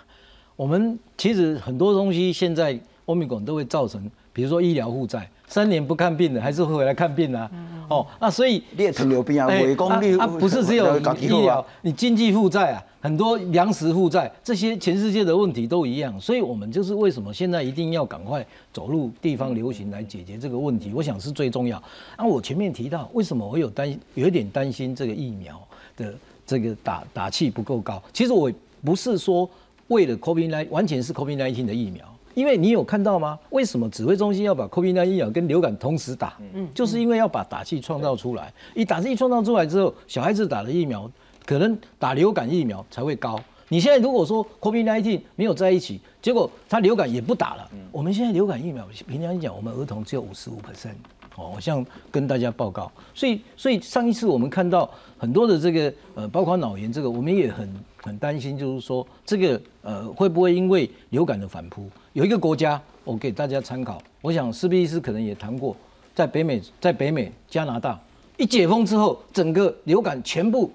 [0.57, 5.29] 我们其实很多东西现在欧米克都会造成，比如说医疗负债。
[5.47, 7.51] 三年不看病的，还是会回来看病啊？
[7.91, 16.19] 哦，那所以列成流病啊，伪公率啊， 不是只有医疗，你经济负债啊，很多粮食负债，这些全世界的问题都一样。
[16.19, 21.83] 所以我们就是为什么现在一定要赶快走入地方流行来解决这个问题，我想是最重要。
[22.17, 25.61] 那我前面提到，为什么我有担有一点担心这个疫苗
[25.99, 26.15] 的
[26.53, 28.03] 这个打打气不够高？
[28.13, 28.53] 其实我
[28.85, 29.49] 不是说
[29.89, 32.05] 为了 COVID 来，完全是 COVID 1 9的疫苗。
[32.35, 33.39] 因为你有看到吗？
[33.51, 36.37] 为什么指挥中心要把 COVID 疫苗跟流感同时打？
[36.53, 38.53] 嗯，就是因为要把打气创造出来。
[38.75, 41.11] 一打气创造出来之后，小孩子打的疫苗
[41.47, 43.41] 可能打流感疫苗才会高。
[43.69, 47.71] 你现在如果说 COVID 没有在一起，结果他流感也不打了。
[47.91, 50.97] 我们现在流感疫苗，平常讲，我们儿童只有五十五 percent。
[51.37, 61.89] 哦，我像跟大家报告，所以所以上一次我们看到很多的这个呃，包括脑炎这个，我们也很很担心，就是说这个呃会不会因为流感的反扑？
[62.13, 65.75] 有一个国家，我给大家参考，我想施比医师可能也谈过，
[66.15, 67.99] 在北美，在北美加拿大
[68.37, 70.71] 一解封之后，整个流感全部，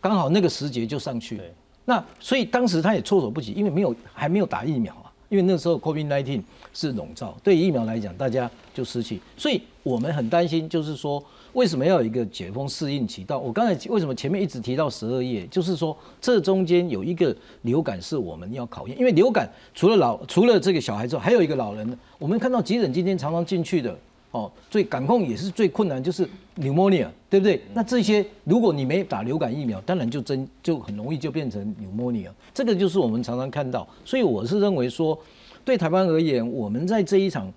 [0.00, 1.40] 刚好那个时节就上去，
[1.84, 4.99] 那所以当时他也措手不及，因为没有还没有打疫苗啊，
[5.30, 6.42] 因为那时候 COVID-19
[6.74, 11.24] 是笼罩，对疫苗来讲，大家就失去，所以我们很担心，就是说。
[11.52, 13.24] 为什么要有一个解封适应期？
[13.24, 15.44] 到我刚才为什么前面一直提到十二月？
[15.48, 21.98] 就是说这中间有一个流感是我们要考验，因为流感除了老除了这个小孩之外，还有一个老人。
[22.20, 23.98] 我们看到急诊今天常常进去的
[24.32, 27.60] 哦，最感控也是最困难，就是 pneumonia，对不对？
[27.74, 33.88] 那这些如果你没打流感疫苗，当然就真就很容易就变成 pneumonia，这个就是我们常常看到。
[34.04, 35.18] 所以我是认为说，
[35.64, 37.52] 对台湾而言，我们在这一场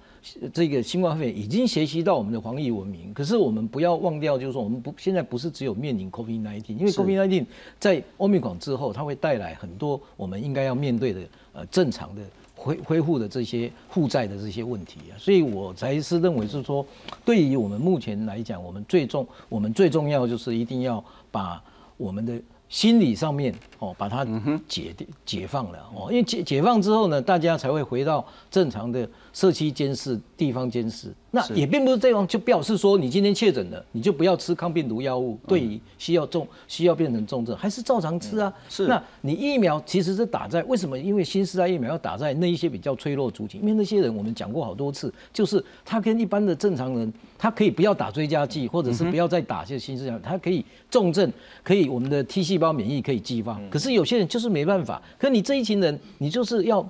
[0.52, 7.46] 这个新冠肺炎已经学习到我们的防疫文明，可是我们不要忘掉，就是说我们不现在不是只有面临 COVID-19，因为 COVID-19
[7.80, 11.22] 在 Omicron 之后，它会带来很多我们应该要面对的
[11.54, 12.22] 呃正常的。
[12.64, 16.86] 恢恢复的这些负债的这些问题啊，所以我才是认为是说，
[17.26, 21.62] 对于我们目前来讲，我们最重我们最重要就是一定要把
[21.98, 23.54] 我们的心理上面
[23.84, 24.26] 哦，把它
[24.68, 31.14] 解解放了哦，因为解解放之后呢，大家才会回到正常的社区监视、地方监视。
[31.32, 38.54] 那也并不是这样，就表示说你今天确诊了，你就不要吃抗病毒药物，对于需要重需要变成重症，还是照常吃啊。
[38.70, 38.88] 是。
[38.88, 40.98] 那你疫苗其实是打在为什么？
[40.98, 53.60] 因为新时代疫苗要打在那一些比较脆弱族群，因为那些人我们讲过好多次，就是他跟一般的正常人，他可以不要打追加剂，或者是不要再打这些新时代，他可以重症，可以我们的 T 细胞免疫可以激发。
[53.74, 56.88] 可是有些人就是没办法，可你这一群人，你就是要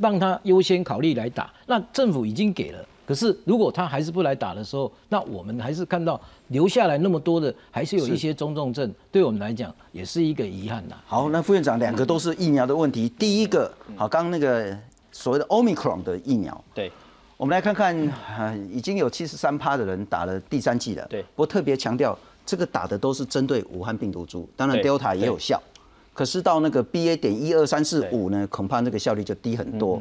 [0.00, 2.84] 让他优先考虑来打，那政府已经给了。
[3.06, 10.96] 可是，如果他还是不来打的时候，那我们还是看到留下来那么多的，还是有一些中重症，对我们来讲也是一个遗憾呐。
[11.06, 13.08] 好，那副院长两个都是疫苗的问题。
[13.10, 14.76] 第一个，好，刚刚那个
[15.12, 16.90] 所谓的 Omicron 的疫苗，对，
[17.36, 17.96] 我们来看看，
[18.36, 21.06] 呃，已经有七十三趴的人打了第三剂了。
[21.08, 25.62] 对，不过特别强调，这个打的都是针对武汉病毒株，当然 Delta 也有效，
[26.14, 27.14] 可是到那个 BA.
[27.16, 30.00] 点一二三四五呢，恐怕那个效率就低很多。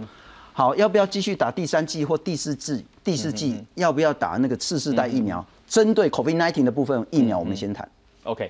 [0.53, 2.86] 好，要不要继续打第三剂或第四剂？
[3.03, 5.45] 第四剂要不要打那个次世代疫苗？
[5.68, 7.89] 针对 COVID-19 的部分疫苗，我们先谈。
[8.24, 8.49] OK，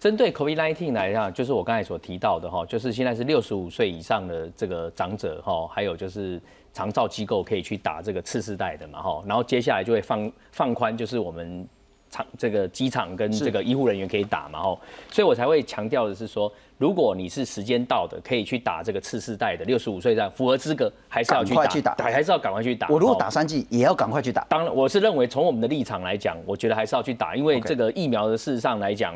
[0.00, 6.40] 针对 COVID-19 来讲，就是我刚才所提到的哈，就是现在是六十五岁以上的这个长者哈，还有就是
[6.72, 11.68] 长照机构可以去打这个次世代的嘛哈，然后接下来就会放放宽，就是我们。
[12.10, 14.62] 场这个机场跟这个医护人员可以打嘛？
[14.62, 14.78] 哈，
[15.10, 22.88] 所以我才会强调的是说，如果你是时间到的，可以去打这个次世代的六十五岁以上符合资格，还是要去打，还是要赶快去打。
[22.88, 24.44] 我如果打三剂，也要赶快去打。
[24.48, 29.14] 当然，我是认为从我们的立场来讲，我觉得还是要去打，因为这个疫苗的事实上来讲。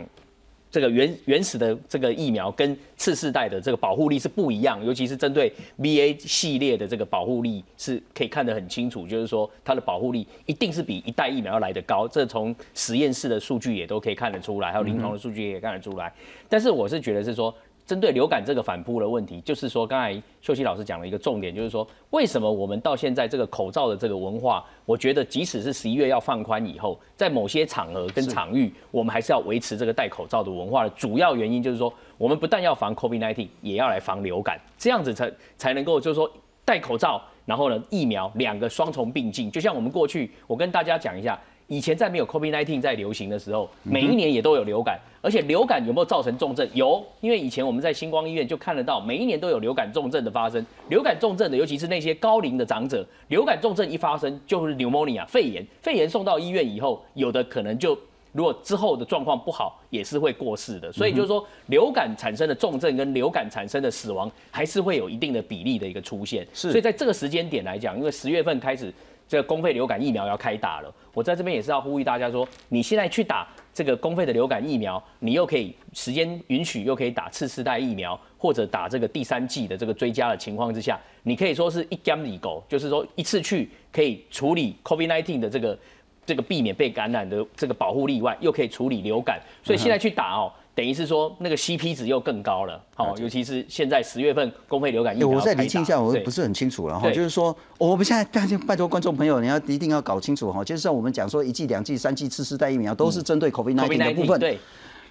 [0.70, 16.12] 这个原原始的这个疫苗跟次世代的这个保护力是不一样，尤其是针对 BA 系列的这个保护力是可以看得很清楚，就是说它的保护力一定是比一代疫苗要来得高，这从实验室的数据也都可以看得出来，还有临床的数据也看得出来。
[16.48, 17.54] 但是我是觉得是说。
[17.88, 36.30] 针对流感这个反扑的问题，就是说，刚才秀熙老师讲了一个重点，就是说，为什么我们到现在这个口罩的这个文化，我觉得即使是十一月要放宽以后，在某些场合跟场域，我们还是要维持这个戴口罩的文化的主要原因，就是说，我们不但要防 COVID-19，也要来防流感，这样子才才能够，就是说，
[36.66, 41.40] 戴口罩，然后呢，疫苗两个双重并进，就像我们过去，我跟大家讲一下。
[41.68, 46.66] 以前在没有 COVID-19 在流行的时候，每一年也都有流感，而且流感有没有造成重症？
[46.72, 50.64] 有，因为以前我们在星光医院就看得到，每一年都有流感重症的发生。
[50.88, 57.94] 流感重症的，尤其是那些高龄的长者，流感重症一发生就是 pneumonia 肺炎，肺炎送到医院以后，有的可能就
[58.32, 60.90] 如果之后的状况不好，也是会过世的。
[60.90, 66.46] 所以就是说，流感产生的重症跟流感产生的死亡，还是会有一定的比例的一个出现。
[66.54, 68.90] 是，所以在这个时间点来讲，因为十月份开始。
[69.28, 85.78] 这个公费流感疫苗要开打了，我在这边也是要呼吁大家说，你现在去打这个公费的流感疫苗，你又可以时间允许，又可以打次世代疫苗，或者打这个第三季的这个追加的情况之下，你可以说是一 gam 里狗，就是说一次去可以处理 COVID-19 的这个
[86.24, 90.50] 这个避免被感染的这个保护力以外，又可以处理流感，所以现在去打哦。
[90.78, 104.38] 等于是说那个 CP 值又更高了，好，尤其是现在十月份公费流感疫苗我再厘清一下，我不是很清楚了哈，就是说我们现在大家拜托观众朋友，你要一定要搞清楚哈，就是像我们讲说一剂、两剂、三剂、次世代疫苗都是针对 COVID-19 的部分。
[104.38, 104.56] 对。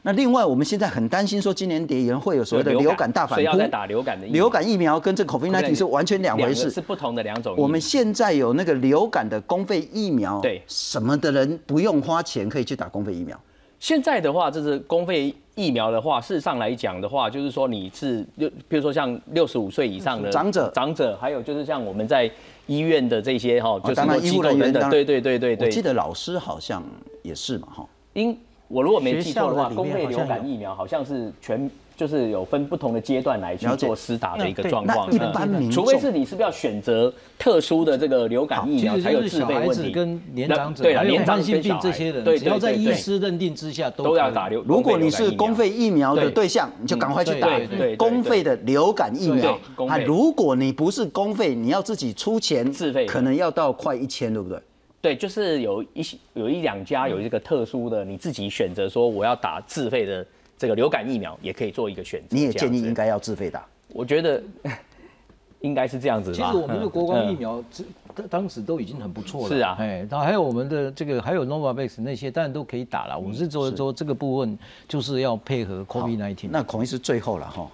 [0.03, 7.53] 那另外我们现在很担心说今年底人会有所谓的流感大反扑，要再打流感的流感疫苗跟这 COVID-19 是完全两回事，是不同的两种。
[7.57, 13.37] 我们现在有那个流感的公费疫苗，对，什么的人不用花钱可以去打公费疫苗。
[13.79, 22.29] 现在的话，这是公费疫苗的话，事实上来讲的话，就是说你是六，比如说像六十五岁以上的长者，长者，还有就是像我们在
[22.65, 25.67] 医院的这些哈，就是医护人员的，对对对对对。
[25.67, 26.83] 我记得老师好像
[27.21, 27.87] 也是嘛哈。
[28.13, 31.69] 因我如果没记错的话，公费流感疫苗好像是全。
[31.97, 44.63] 就是有分不同的阶段来去做施打的一个状况，一般民除非是你是不是要选择特殊的这个流感疫苗才有自费问题，跟年长者、对啊，年长性病这些人，只要在医师认定之下都要打流。
[44.67, 47.49] 如果你是公费疫苗的对象，你就赶快去打
[47.97, 49.59] 公费的流感疫苗。
[49.87, 54.61] 啊，如果你不是公费，你要自己出钱自费，可能要到快一千，对不对？
[54.99, 60.25] 对，就是有一些有一两家有一个特殊的，你自己选择说我要打自费的
[60.57, 62.35] 这个流感疫苗，也可以做一个选择。
[62.35, 63.65] 你也建议应该要自费打。
[63.89, 64.41] 我觉得
[65.61, 66.37] 应该是这样子吧。
[66.37, 67.83] 其实我们的国光疫嗯苗这
[68.15, 69.55] 当当时都已经很不错了。
[69.55, 73.17] 是啊哎，然后还有我们的这个还有 Novavax 那些，当然都可以打了。
[73.17, 76.49] 我是说说这个部分就是要配合 COVID-19。
[76.49, 77.69] 那孔医师最后了哈，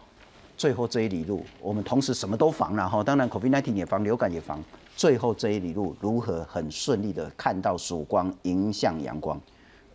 [0.58, 4.62] 最后这一里路，我们同时什么都防了哈，当然 COVID-19 也防，流感也防。
[4.96, 9.40] 最后这一里路如何很顺利的看到曙光，迎向阳光？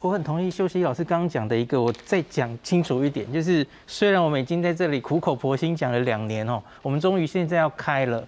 [0.01, 8.25] 我很同意修熙老师刚刚讲的一个，我再讲清楚一点，就是虽然我们已经在这里苦口婆心讲了两年哦，我们终于现在要开了。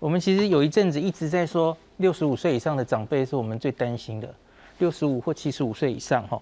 [0.00, 4.34] 我们其实有一阵子一直在说，六十五岁以上的长辈是我们最担心的，
[4.78, 6.40] 六十五或七十五岁以上哈。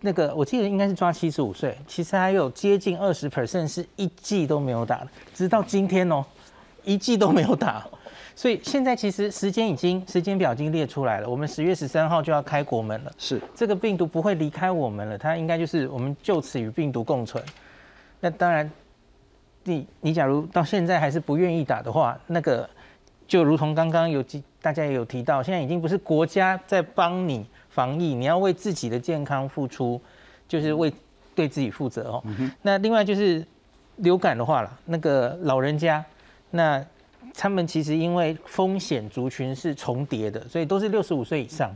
[0.00, 6.24] 那个我记得应该是抓七十五岁，其实还有接近二十 percent 是一季都没有打的，直到今天哦，
[6.82, 7.86] 一季都没有打。
[8.36, 13.12] 所以现在其实时间已经时间表已经列出来了，我们十月十三号就要开国门了。
[13.16, 17.42] 是这个病毒不会离开我们了，它应该就是我们就此与病毒共存。
[18.20, 18.68] 那当然，
[19.62, 22.68] 你你假如到现在还是不愿意打的话，那个
[23.28, 30.00] 就如同刚刚有几大家也有提到，现在已经不是国家在帮你防疫，你要为自己的健康付出，
[30.48, 30.92] 就是为
[31.34, 32.24] 对自己负责哦。
[32.62, 33.46] 那另外就是
[33.96, 36.04] 流感的话了，那个老人家，
[36.50, 36.84] 那
[37.32, 41.74] 他们其实因为风险族群是重叠的，所以都是六十五岁以上。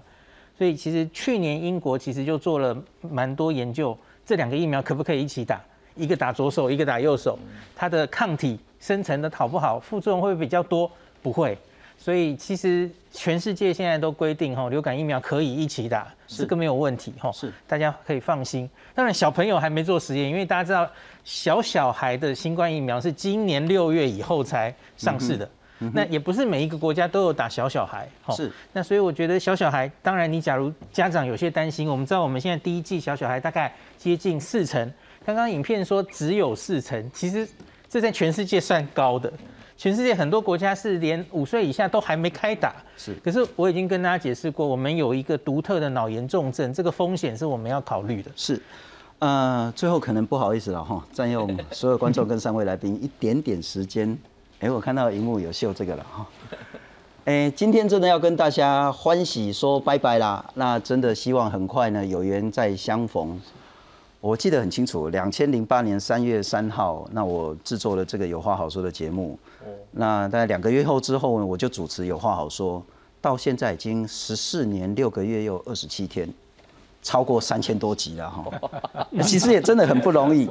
[0.57, 3.96] 所以其实去年英国其实就做了蛮多研究，
[4.26, 5.61] 这两个疫苗可不可以一起打？
[5.94, 7.38] 一个打左手，一个打右手，
[7.74, 9.78] 它的抗体生成的好不好？
[9.80, 10.90] 副作用会比较多？
[11.22, 11.57] 不会。
[11.96, 18.68] 所以其实全世界现在都规定哈，流感疫苗可以一起打，这个没有问题哈，是大家可以放心。
[18.94, 20.88] 当然小朋友还没做实验，因为大家知道
[21.24, 25.48] 小小孩的新冠疫苗是今年六月以后才上市的。
[25.94, 28.50] 那也不是每一个国家都有打小小孩，吼是。
[28.72, 34.92] 那所以我觉得小小孩，当然你假如家长有些担心，我们知道我们现在第一季小小孩大概接近四成，
[35.24, 37.48] 刚刚影片说只有四成，其实
[37.88, 39.32] 这在全世界算高的。
[39.79, 43.14] 全世界很多国家是连五岁以下都还没开打，是。
[43.22, 48.29] 可是我已经跟大家解释过，我们有一个独特的脑炎重症，这个风险是我们要考虑的。
[48.35, 48.61] 是，
[49.20, 54.18] 呃，最后可能不好意思了哈，占用所有观众跟三位来宾一点点时间。
[54.59, 56.26] 哎，我看到荧幕有秀这个了哈。
[57.26, 60.45] 哎，今天真的要跟大家欢喜说拜拜啦。
[60.55, 63.41] 那真的希望很快呢有缘再相逢。
[64.20, 69.39] 我记得很清楚，两千零八年三月三号，那我制作了这个有话好说的节目。
[69.99, 72.80] 那大概两个月后之后呢，我就主持有话好说，
[73.20, 76.32] 到现在已经十四年六个月又二十七天。
[77.01, 78.44] 超过三千多集了哈，
[79.22, 80.49] 其实也真的很不容易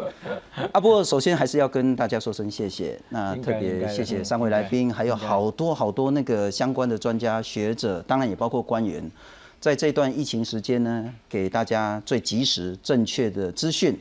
[0.71, 0.79] 啊。
[0.79, 9.11] 不过首先还是要跟大家说声谢谢，那特别谢谢三位来宾，还有好多好多那个相关的专家学者，当然也包括官员，
[9.59, 13.99] 在这段疫情时间呢，给大家最及时、正确的资讯。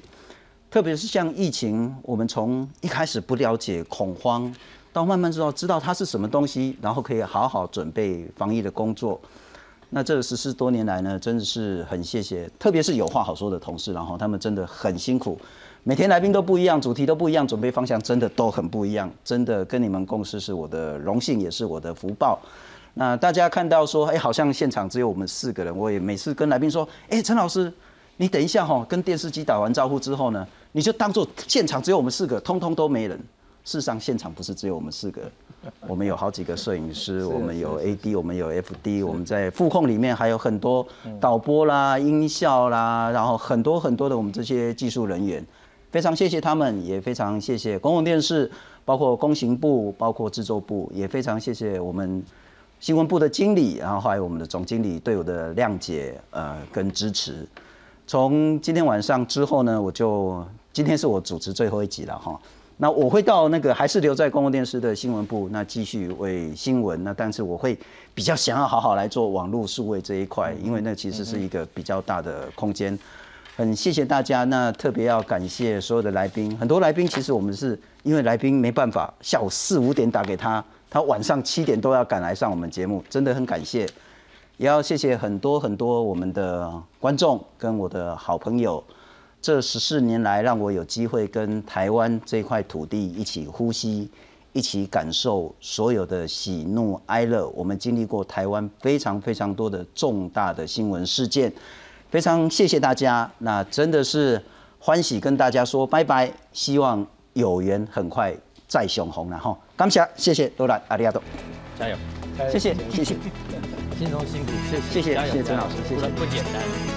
[0.71, 4.55] 特别是像疫情，我们从一开始不了解、恐慌，
[4.97, 9.21] 到慢慢知道知道它是什么东西，然后可以好好准备防疫的工作。
[9.91, 15.39] 那这十四多年来呢，真的是很谢谢，特别是有话好说的同事，然后他们真的很辛苦，
[15.83, 22.39] 每天来宾都不一样，主题都不一样，准备方向真的都很不一样，真的跟你们共事是我的荣幸，也是我的福报。
[22.95, 27.71] 那大家看到说，哎，好像现场只有我们四个人，我也每次跟来宾说，哎，陈老师，
[28.17, 33.21] 你等一下哈，跟电视机打完招呼之后呢，你就当做现场只有我们四个，通通都没人。
[33.67, 35.23] 事实上，现场不是只有我们四个，
[35.89, 40.87] 我们有好几个摄影师，我们有 AD，我们有 FD，我们在副控里面还有很多
[41.21, 45.45] 导播啦、音效啦，然后很多很多的我们这些技术人员，
[45.91, 48.49] 非常谢谢他们，也非常谢谢公共电视，
[48.85, 52.23] 包括工行部，包括制作部，也非常谢谢我们
[52.79, 57.45] 新闻部的经理，然后还有我们的总经理对我的谅解呃跟支持。
[58.07, 62.41] 从今天晚上之后呢，我就今天是我主持最后一集了哈。
[62.79, 67.03] 那我会到那个还是留在公共电视的新闻部，那继续为新闻。
[67.03, 67.79] 那但是我会
[68.15, 72.99] 比较想要好好来做网络数位这一块，因为那其实是一个比较大的空间。
[73.57, 76.55] 很谢谢大家，那特别要感谢所有的来宾。
[76.59, 83.89] 很多来宾其实我们是因为来宾没办法，下午四五点打给他，他晚上七点都要赶来上我们节目，真的很感谢。
[84.59, 86.71] 也要谢谢很多很多我们的
[87.01, 88.85] 观众跟我的好朋友。
[89.47, 94.11] 这十四年来，让我有机会跟台湾这块土地一起呼吸，
[94.53, 97.47] 一起感受所有的喜怒哀乐。
[97.51, 101.53] 我们经历过台湾非常非常多的重大的新闻事件，
[102.11, 103.31] 非常谢谢大家。
[103.39, 104.43] 那真的是
[104.81, 108.37] 欢喜跟大家说拜拜，希望有缘很快
[108.67, 109.57] 再相逢了哈。
[109.77, 111.23] 感谢，谢谢，多兰阿里亚多，
[111.79, 111.97] 加油，
[112.51, 113.15] 谢谢，谢谢。
[113.97, 116.96] 金荣辛苦，谢谢，谢谢谢谢曾老师谢谢不不简单。